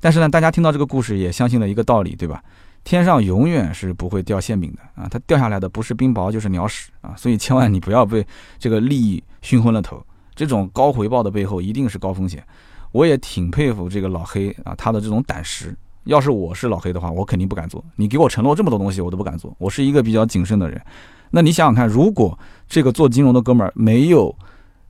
[0.00, 2.42] 但是呢，大家听到这个故事也相信了一个道理，对吧？
[2.82, 8.26] 天上永远是不会掉馅饼的啊，它掉下来的不是冰雹就是鸟屎啊，所以千万你不要被
[8.58, 10.04] 这个利益熏昏了头。
[10.34, 12.44] 这种高回报的背后一定是高风险。
[12.90, 15.72] 我也挺佩服这个老黑啊，他的这种胆识。
[16.04, 17.84] 要是我是老黑的话，我肯定不敢做。
[17.94, 19.54] 你给我承诺这么多东西，我都不敢做。
[19.58, 20.82] 我是一个比较谨慎的人。
[21.30, 24.36] 那你想想看，如果这个做金融的哥们儿没有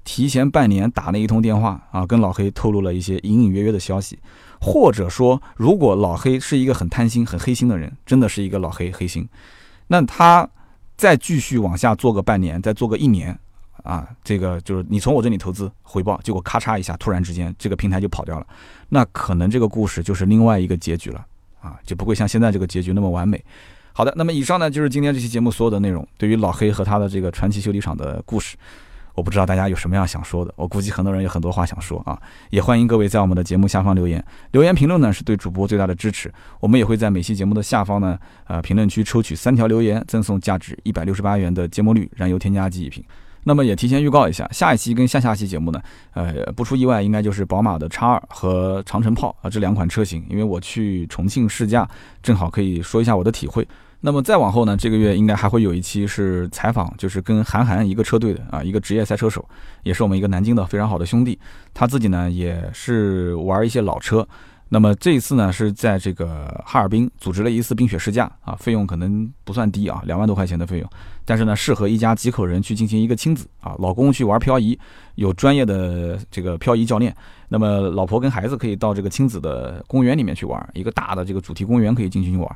[0.05, 4.19] 提前半年打那一通电话啊，跟老黑透露了一些隐隐约约的消息。
[4.63, 9.27] 或者说，如果老黑是一个很贪心、很黑心的人，真的是一个老黑黑心，
[9.87, 10.47] 那他
[10.99, 13.35] 再继续往下做个半年，再做个一年，
[13.83, 18.47] 啊，这个就是你从我这里投资回报，结果咔嚓一下，突然之间这个平台就跑掉了，
[18.91, 21.25] 那可能这个故事就是另外一个结局了，
[21.63, 23.43] 啊，就不会像现在这个结局那么完美。
[24.01, 28.57] 好的，那么以上呢就是今天这期节目所有的内容，对于老黑和他的这个传奇修理厂的故事。
[29.15, 36.33] 我不知道大家有什么样想说的，我估计很多人有很多话想说啊，也欢迎各位在我们的节目下方留言，留言评论呢是对主播最大的支持。
[36.61, 43.05] 我们也会在每期节目的下方呢，呃，评论区抽取三条留言，赠送价值一百六十八元的节末绿燃油添加剂一瓶。
[43.45, 45.83] 那么也提前预告一下，下一期跟下下期节目呢，
[46.13, 51.89] 呃，不出意外应该就是宝马的叉二和长城炮啊这两款车型，因为我去重庆试驾，
[52.23, 53.67] 正好可以说一下我的体会。
[54.03, 59.47] 那么再往后呢，这个月应该还会有一期是采访，就是跟韩寒一个车队的啊，一个职业赛车手，
[59.83, 61.39] 也是我们一个南京的非常好的兄弟，
[61.75, 64.27] 他自己呢也是玩一些老车。
[64.73, 70.89] 那么这一次呢是在这个哈尔滨组织了一次冰雪试驾啊，费用可能不算低啊，两万多块钱的费用，
[71.25, 74.79] 但是呢适合一家几口人去进行一个亲子啊，老公去玩漂移，
[75.17, 77.15] 有专业的这个漂移教练。
[77.49, 82.49] 那么老婆跟孩子可以到这个亲子的公园里面去玩，一个大的这个主题公园可以进去玩，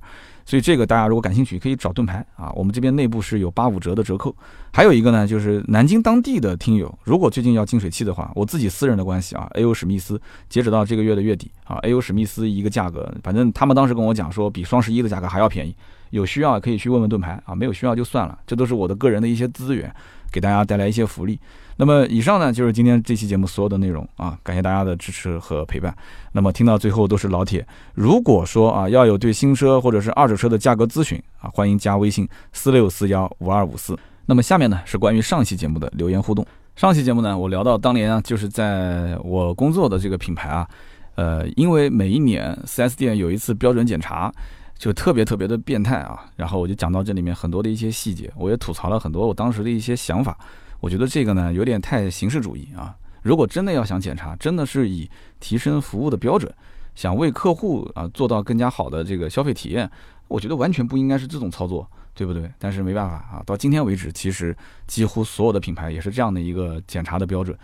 [0.47, 4.34] 所以这个大家如果感兴趣，可以找盾牌啊，我们这边内部是有八五折的折扣。
[4.72, 9.72] 还有一个呢，就是南京当地的听友，如果最近要净水器的话，我自己私人的关系啊，A.O.
[9.72, 12.01] 史密斯，截止到这个月的月底啊，A.O.
[12.01, 15.74] 史密斯一个价格，反正他们当时跟我讲说比双十一的价格还要便宜，
[16.15, 19.93] 有需要可以去问问盾牌啊，没有需要就算了，这都是我的个人的一些资源，
[20.31, 21.39] 给大家带来一些福利。
[21.77, 25.93] 那么以上呢就是今天这期节目所有的内容啊，感谢大家的支持和陪伴。
[26.31, 33.99] 那么听到最后都是老铁，如果说啊要有对新车或者是二手车的价格咨询啊，欢迎加微信四六四幺五二五四。
[34.25, 36.47] 那么下面呢是关于上期节目的留言互动。
[36.77, 40.69] 上期节目呢我聊到当年啊就是在我工作的这个品牌啊，
[41.17, 44.33] 呃因为每一年 4S 店有一次标准检查，
[44.77, 50.37] 就特别特别的变态啊，然后我就讲到这里面很多的一些细节，我也吐槽了很多我当时的一些想法。
[50.81, 52.95] 我觉得这个呢有点太形式主义啊！
[53.22, 55.09] 如果真的要想检查，真的是以
[55.41, 56.53] 提升服务的标准，
[56.95, 59.91] 想为客户啊做到更加好的这个消费体验，
[60.29, 62.51] 我觉得完全不应该是这种操作，对不对？
[62.59, 64.55] 但是没办法啊，到今天为止，其实
[64.87, 67.57] 几乎所有的品牌也是这样的一个检查的标准，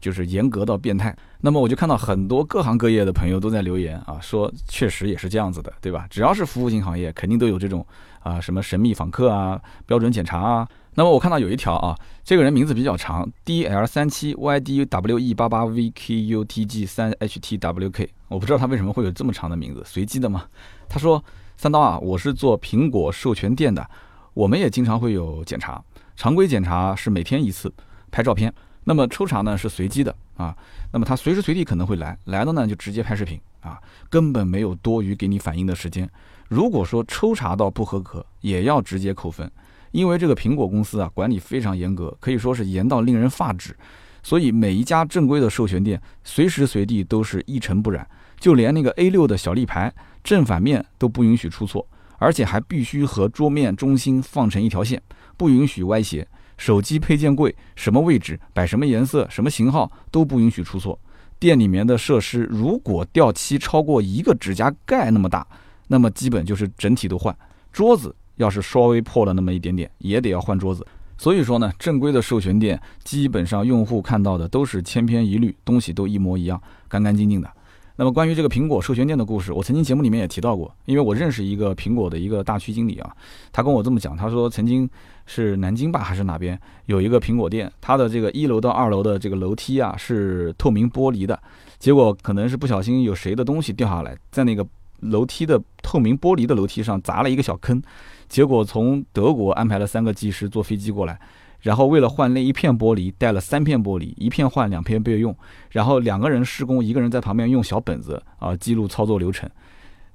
[0.00, 1.16] 就是严格到变态。
[1.40, 6.06] 那么我就看到很多各行各业的朋友都在留言啊，说确实也是这样子的，对吧？
[6.10, 7.86] 只要是服务型行业，肯定都有这种
[8.20, 10.68] 啊什么神秘访客啊、标准检查啊。
[10.94, 11.94] 那么我看到有一条啊，
[12.24, 17.58] 这个人名字比较长，D L 三七 Y D W E 八八 V K U T G 三 H T
[17.58, 20.44] W K，我不知道他为什么会有这么长的名字，随机的吗？
[20.88, 21.22] 他说
[21.58, 23.86] ：“三刀啊，我是做苹果授权店的，
[24.32, 25.84] 我们也经常会有检查，
[26.16, 27.70] 常规检查是每天一次，
[28.10, 28.50] 拍照片。
[28.88, 30.56] 那么抽查呢是随机的啊，
[30.92, 36.08] 那么他随时随地可能会来，来了呢就直接拍视频啊，根本没有多余给你反应的时间。
[36.48, 39.50] 如果说抽查到不合格，也要直接扣分。”
[39.90, 43.74] 因为这个苹果公司啊，管理非常严格，可以说是严到令人发指，
[44.22, 48.06] 所以每一家正规的授权店，随时随地都是一尘不染，
[48.38, 51.86] 就连那个 A6 的小立牌正反面都不允许出错，
[52.18, 55.02] 而且还必须和桌面中心放成一条线，
[55.36, 56.26] 不允许歪斜。
[56.56, 60.98] 手机配件柜什么位置摆什么颜色什么型号都不允许出错。
[61.38, 65.46] 店里面的设施如果掉漆超过一个指甲盖那么大，
[65.88, 67.36] 那么基本就是整体都换。
[67.72, 68.14] 桌子。
[68.36, 70.86] 要是稍微破了那么一点点，也得要换桌子。
[71.16, 77.50] 所以说呢，正规的授权店基本上用户看到的都是千篇一律，东西都一模一样，干干净净的。
[77.98, 83.10] 那么关于这个苹果授权店的故事，我曾经节目里面也提到过，因为我认识一个苹果的一个大区经理啊，
[83.52, 84.88] 他跟我这么讲，他说曾经
[85.24, 91.40] 是南京吧还是哪边有一个苹果店，他的这个一楼到二楼的这个楼梯啊是透明玻璃的，
[91.78, 94.66] 结果可能是不小心有谁的东西掉下来，在那个
[95.00, 97.82] 楼梯的透明玻璃的楼梯上砸了一个小坑。
[98.28, 101.18] 结果从德国安排了三个技师坐飞机过来，
[101.60, 105.36] 然后为了换那一片玻璃，带了三片玻璃，一片换，两片备用。
[105.70, 109.50] 然后两个人施工，一个人在旁边用小本子啊记录操作流程，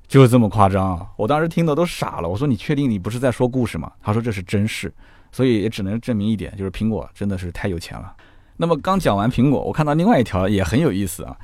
[0.08, 1.08] 就是这么夸张啊！
[1.18, 2.30] 我当时听的都傻了。
[2.30, 3.92] 我说你确定你不是在说故事吗？
[4.02, 4.94] 他说这是真事，
[5.32, 8.14] 所以也只能证明一点，就是苹果真的是太有钱了。
[8.58, 11.36] 那么刚讲完苹果，我看到另外一条也很有意思啊。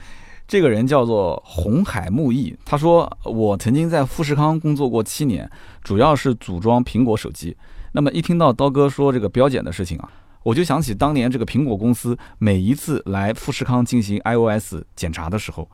[0.48, 5.50] 这个人叫做红海木易，他说我曾经在富士康工作过七年，
[5.84, 7.56] 主要是组装苹果手机。
[7.92, 10.10] 那么一听到刀哥说这个标检的事情啊，
[10.44, 15.70] 我就想起当年这个苹果公司每一次来富士康进行 iOS 检查的时候，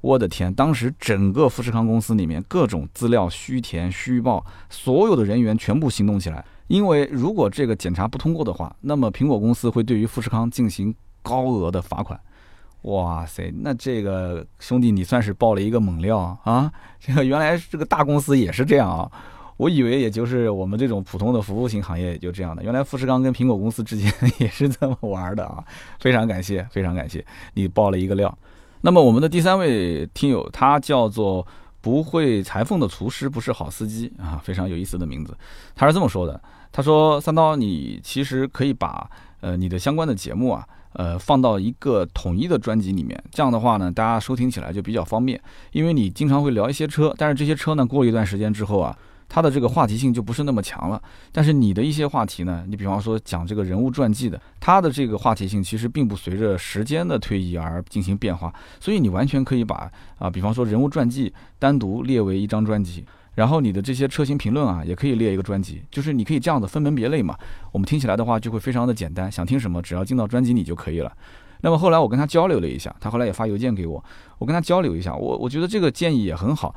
[0.00, 12.20] 我的天，当时整个富士康公司里面各种资料虚填虚报，所有的人员全部行动起来，因为如果这个检查不通过的话，那么苹果公司会对于富士康进行高额的罚款。
[12.82, 16.72] 哇塞，那这个兄弟你算是爆了一个猛料啊！
[16.98, 19.08] 这个原来这个大公司也是这样啊，
[19.56, 25.62] 我以为也就是我们这种普通的服务型行业也就这样的，原来富士康跟苹果公司之间也是这么玩的啊！
[26.00, 27.24] 非常感谢，非常感谢
[27.54, 28.36] 你爆了一个料。
[28.80, 31.46] 那么我们的第三位听友，他叫做
[31.80, 35.36] 不会裁缝的厨师，不是好司机啊，非常有意思的名字。
[35.74, 36.40] 他是这么说的，
[36.72, 39.08] 他说三刀，你其实可以把
[39.40, 40.66] 呃你的相关的节目啊。
[40.94, 45.40] 呃，放到一个统一的专辑里面，这样的话呢，大家收听起来就比较方便。
[45.70, 48.94] 因为你经常会聊一些车，但是这些车呢，过一段时间之后啊，
[49.34, 51.02] 它的这个话题性就不是那么强了。
[51.32, 63.06] 但是你的一些话题呢，你比方说讲这个人物传记的，它的这个话题性其实并不随着时间的推移而进行变化，所以你完全可以把啊，比方说人物传记单独列为一张专辑。
[63.34, 67.34] 然后你的这些车型评论啊，也可以列一个专辑，就是你可以这样子分门别类嘛。
[67.72, 71.10] 我们听起来的话就会非常的简单，想听什么只要进到专辑里就可以了。
[71.62, 74.04] 那么后来我跟他交流了一下，他后来也发邮件给我，
[74.36, 76.74] 我跟他交流一下，我我觉得这个建议也很好。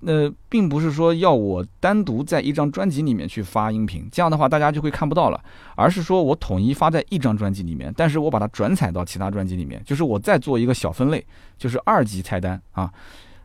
[0.00, 5.40] 那并不是说要我单独在一张专辑里面去发音频，这样的话大家就会看不到了，
[5.74, 11.24] 而是说我统一发在一张专辑里面，但是我把它转采到其他专辑里面，就是我再做一个小分类，
[11.56, 12.92] 就是二级菜单啊。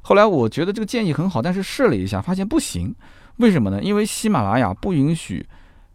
[0.01, 2.93] 后来我觉得这个建议很好，但是试了一下，发现不行。
[3.37, 3.81] 为什么呢？
[3.81, 5.43] 因为喜马拉雅不允许，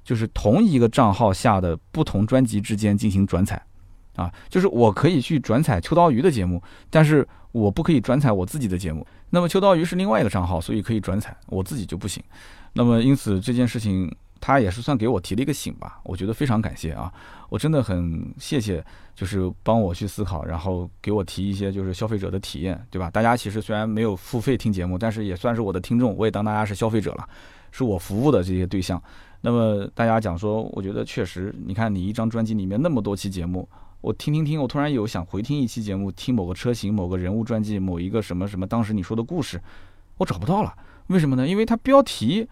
[0.02, 3.62] 就是同一个账号下的不同专辑之间进行转采，
[4.16, 9.06] 啊，就是我可以去转采秋刀鱼的节目，但是我不可以转采我自己的节目。
[9.30, 12.22] 那么秋刀鱼是另外一个账号，所以可以转采，我自己就不行。
[12.72, 14.14] 那么因此这件事情。
[14.40, 17.12] 他也是算给我提了一个醒吧，我觉得非常感谢啊，
[17.48, 23.10] 我真的很谢谢，就是帮我去思考，然后给我提一些就是消费者的体验，对吧？
[23.10, 27.28] 大家其实虽然没有付费听节目，但是也算是我的听众，我也当大家是消费者了，
[27.72, 29.02] 是我服务的这些对象。
[29.40, 33.68] 那么大家讲说，我觉得确实，你看你一张专辑里面那么多期节目，
[34.00, 39.60] 我听听听，我突然有想回听一期节目，听某个车型、某个人物传记、某一个什么什么当时你说的故事，
[40.18, 40.74] 我找不到了，
[41.08, 41.46] 为什么呢？
[41.46, 42.48] 因为它标题。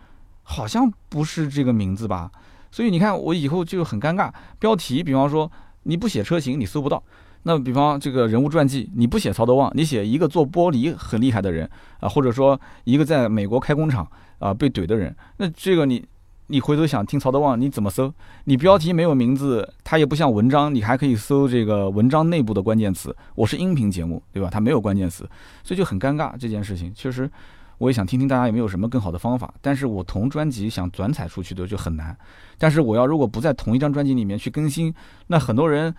[0.48, 2.30] 好像不是这个名字吧，
[2.70, 4.32] 所以你看我以后就很尴尬。
[4.60, 5.50] 标题，比方说
[5.82, 7.02] 你不写车型，你搜不到；
[7.42, 11.68] 那比方这个人物传记，你不写曹德旺，你写一个做玻璃很厉害的人
[11.98, 16.06] 啊，或者说一个在美国开工厂啊被怼的人，那这个你
[16.48, 18.12] 你回头想听曹德旺，你怎么搜？
[18.44, 23.14] 你标题没有名字，它也不像文章，你还可以搜这个文章内部的关键词。
[23.34, 24.48] 我是音频节目，对吧？
[24.50, 25.28] 它没有关键词，
[25.64, 26.32] 所以就很尴尬。
[26.38, 27.30] 这件事情确实。
[27.78, 32.16] 我也想听听大家有没有什么更好的方法，但是我同专辑想转采出去的就很难。
[32.56, 34.94] 但是我要如果不在同一张专辑里面去更新，
[35.26, 35.94] 那很多人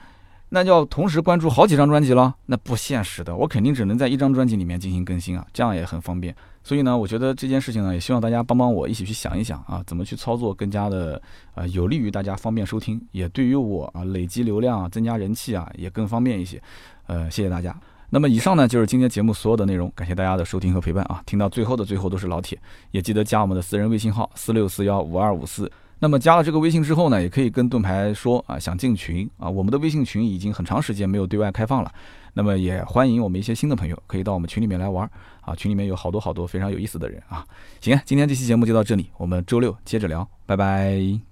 [0.50, 3.36] 那要同时关注好几张专辑了，那不现实的。
[3.36, 6.34] 我肯定只能在一张专辑里面进行更新啊，这样也很方便。
[6.64, 11.22] 所以呢，我觉得这件事情呢，也希望大家帮帮我，一起去想一想啊，怎么去操作更加的
[11.56, 16.62] 呃有利于大家方便收听，也对于我啊累积流量啊、增加人气啊也更方便一些。
[17.08, 17.76] 呃，谢谢大家。
[18.10, 21.22] 那么以上呢就是今天节目所有的内容，感谢大家的收听和陪伴啊！
[21.26, 22.58] 听到最后的最后都是老铁，
[22.92, 25.70] 也记得加我们的私人微信号四六四幺五二五四。
[26.00, 29.50] 那么加了这个微信之后呢，也可以跟盾牌说啊，想进群啊。
[29.50, 31.92] 我们的微信群已经很长时间没有对外开放了，
[32.34, 35.10] 那么也欢迎我们一些新的朋友可以到我们群里面来玩
[35.42, 35.56] 啊。
[35.56, 37.46] 群里面有好多好多非常有意思的人啊。
[37.82, 41.27] 行，今天这期节目就到这里，我们周六接着聊，拜拜。